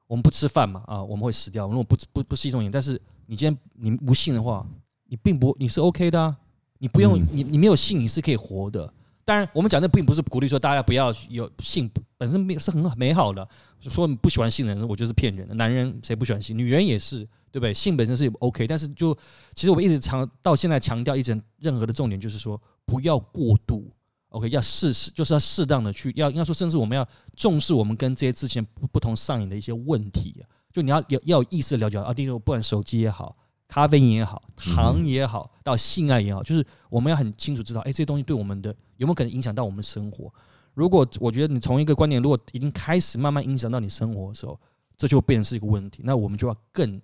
[0.09, 1.69] 我们不吃饭嘛，啊，我们会死掉。
[1.69, 4.67] 如果不不不是一种瘾，但是你今天你不信的话，
[5.05, 6.37] 你并不你是 OK 的啊，
[6.79, 8.93] 你不用、嗯你你没有性你是可以活的。
[9.25, 13.49] 当然，我们讲的并不是鼓励说大家不要有性，本身没是很美好的。
[13.79, 15.55] 说你不喜欢性的人，我就是骗人的。
[15.55, 16.59] 男人谁不喜欢性？
[16.59, 17.19] 女人也是，
[17.53, 17.73] 对不对？
[17.73, 19.15] 性本身是 OK，但是就
[19.55, 23.93] 其实我们一直强到现在强调一直任何的重点就是说不要过度
[24.31, 30.49] ，OK，要适适就是要适当的去要应该说，甚至我们要重视我们跟这些之前不不同上瘾的一些问题啊。
[30.73, 33.37] 就你要有要有意识的了解啊，例如不管手机也好，
[33.67, 40.33] 咖啡因也好，糖也好，到性爱也好，就是我们要很清楚知道，哎，这些东西对我们的有没有可能影响到我们生活？
[40.75, 44.59] 如果我觉得你从一个观点，如果已经开始慢慢影响到你生活的时候，
[44.97, 47.01] 这就变成是一个问题，那我们就要更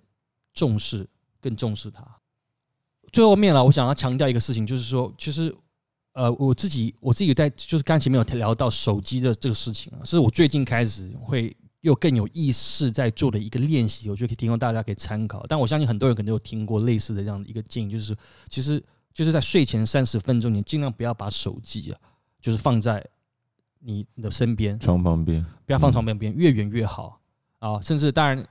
[0.53, 1.05] 重视、
[1.41, 2.05] 更重视它。
[3.11, 5.53] 最后面了，我想要强调一个事情，就是说，其实
[6.15, 15.45] 呃，我自己我自己在就是刚才前面有聊到手机的这个事情啊，是我最近开始会又更有意识在做的一个练习，我觉得可以提供大家可以参考。
[15.49, 18.15] 但我相信很多人可能有听过类似的这样的一个建议，就是
[18.49, 18.81] 其实
[19.13, 21.99] 就是在睡前三十分钟，你尽量不要把手机啊，
[22.39, 23.05] 就是放在
[23.79, 27.19] 你的身边，床旁边，不要放床边边，越远越好
[27.59, 27.81] 啊。
[27.81, 28.47] 甚至当然，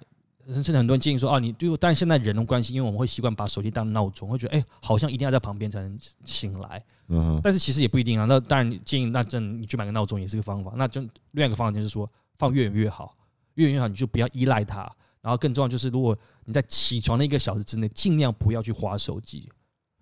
[0.49, 6.83] 甚至很多人建议说，啊，你对，但是现在人的关系，因为我们会习惯把手机当闹钟，会觉得哎、好像一定要在旁边才能醒来。
[7.09, 8.27] 嗯，但是其实也不一定啊。
[8.29, 10.73] 那当然，你建议那真你去买个闹钟也是个方法。
[10.77, 11.01] 那就
[11.33, 13.15] 另外一个方法就是说，放越远越好，
[13.55, 14.91] 越远越好，你就不要依赖它。
[15.23, 19.51] 然后更重要就是，如果你在起床的一个小时之内，尽量不要去划手机，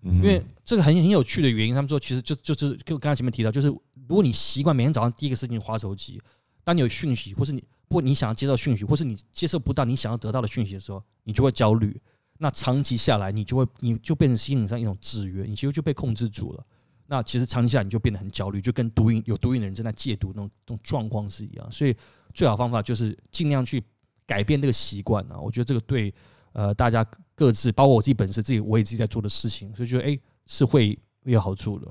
[0.02, 1.72] 因因为这个很很有趣的原因。
[1.72, 6.20] 他们说，其实就就是就刚才前面提到，就是如果你习惯每天早上第一个事情划手机，
[6.64, 7.62] 当你有讯息，或是你
[7.92, 12.00] 或你想要接受讯息，或是你接受不到你想要得到的讯息的时候，你就会焦虑。
[12.38, 16.66] 那长期下来，你就会你就变成心理上一种制约，你其实就被控制住了。
[17.06, 21.70] 那其实长期下来你就变得很焦虑，就跟毒瘾有毒瘾的人正在戒毒那种那种状况是一样。
[21.70, 21.94] 所以
[22.32, 23.84] 最好方法就是尽量去
[24.26, 25.38] 改变这个习惯啊。
[25.38, 26.12] 我觉得这个对
[26.52, 31.86] 呃大家各自，包括我自己本身自己我也自己在做的事情，所以觉得哎、是会有好处的。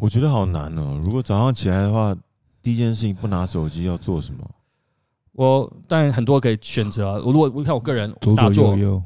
[0.00, 1.00] 我觉得好难哦。
[1.04, 2.16] 如果早上起来的话，
[2.62, 4.50] 第一件事情不拿手机要做什么？
[5.38, 7.12] 我当然很多可以选择啊。
[7.24, 9.02] 我如果我看我个人打坐右，右，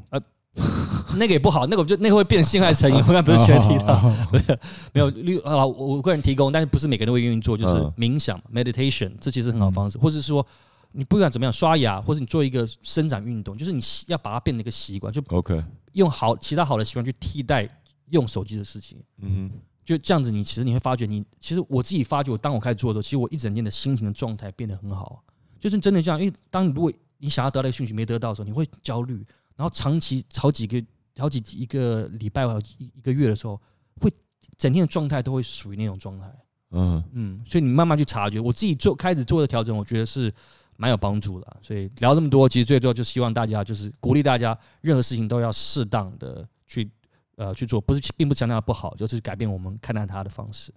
[1.15, 2.97] 那个也不好，那个就那个会变性爱成瘾。
[3.07, 4.57] 我刚才不是前面提到，哦
[4.93, 10.43] 没有例啊，我我个人提供，但是不是每个人都会愿意做，就是嗯冥想 meditation，这其实很好的方式，或者是说
[10.91, 17.69] 你不管怎么样刷牙，或者你做一个伸展运动，就是你要把它变成一个习惯，就 OK，用好其他好的习惯去替代
[18.09, 18.97] 用手机的事情。
[19.21, 25.21] 嗯哼就这样子，你其实你会发觉你，其实我自己发觉，我当我开始做的时候，其实我一整天的心情的状态变得很好，
[25.63, 26.19] 就是真的这样。
[26.19, 29.25] 因为当你如果你想要得到一个讯息没得到的时候，你会焦虑，
[29.55, 30.83] 然后长期好几个、
[31.17, 33.57] 好几一个礼拜或一一个月的时候，
[34.01, 34.11] 会
[34.57, 36.29] 整天的状态都会属于那种状态。
[36.71, 40.29] 嗯，嗯，所以你慢慢去察觉，我自己做开始做的调整，我觉得是
[40.75, 41.55] 蛮有帮助的啊。
[41.61, 46.91] 所以聊这么多，其实最多就希望大家就是鼓励大家，任何事情都要适当的去
[47.37, 50.73] 呃去做，不是并不强调它不好，就是改变我们看待它的方式。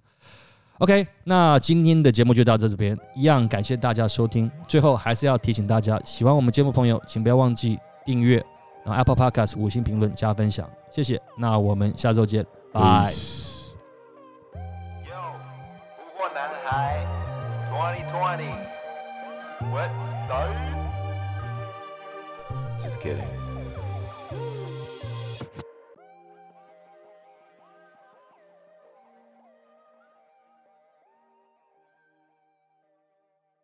[0.79, 4.51] OK，那今天的节目就到这边，一样感谢大家收听。
[4.69, 8.45] 最后还是要提醒大家，喜欢我们节目朋友，请不要忘记订阅，
[8.85, 11.19] 然后 Apple Podcast 五星评论加分享，谢谢。
[11.39, 13.11] 那我们下周见，拜。
[15.03, 15.33] Yo，
[15.97, 17.07] 不惑男孩
[19.63, 23.46] ，2020，What's up？Just kidding。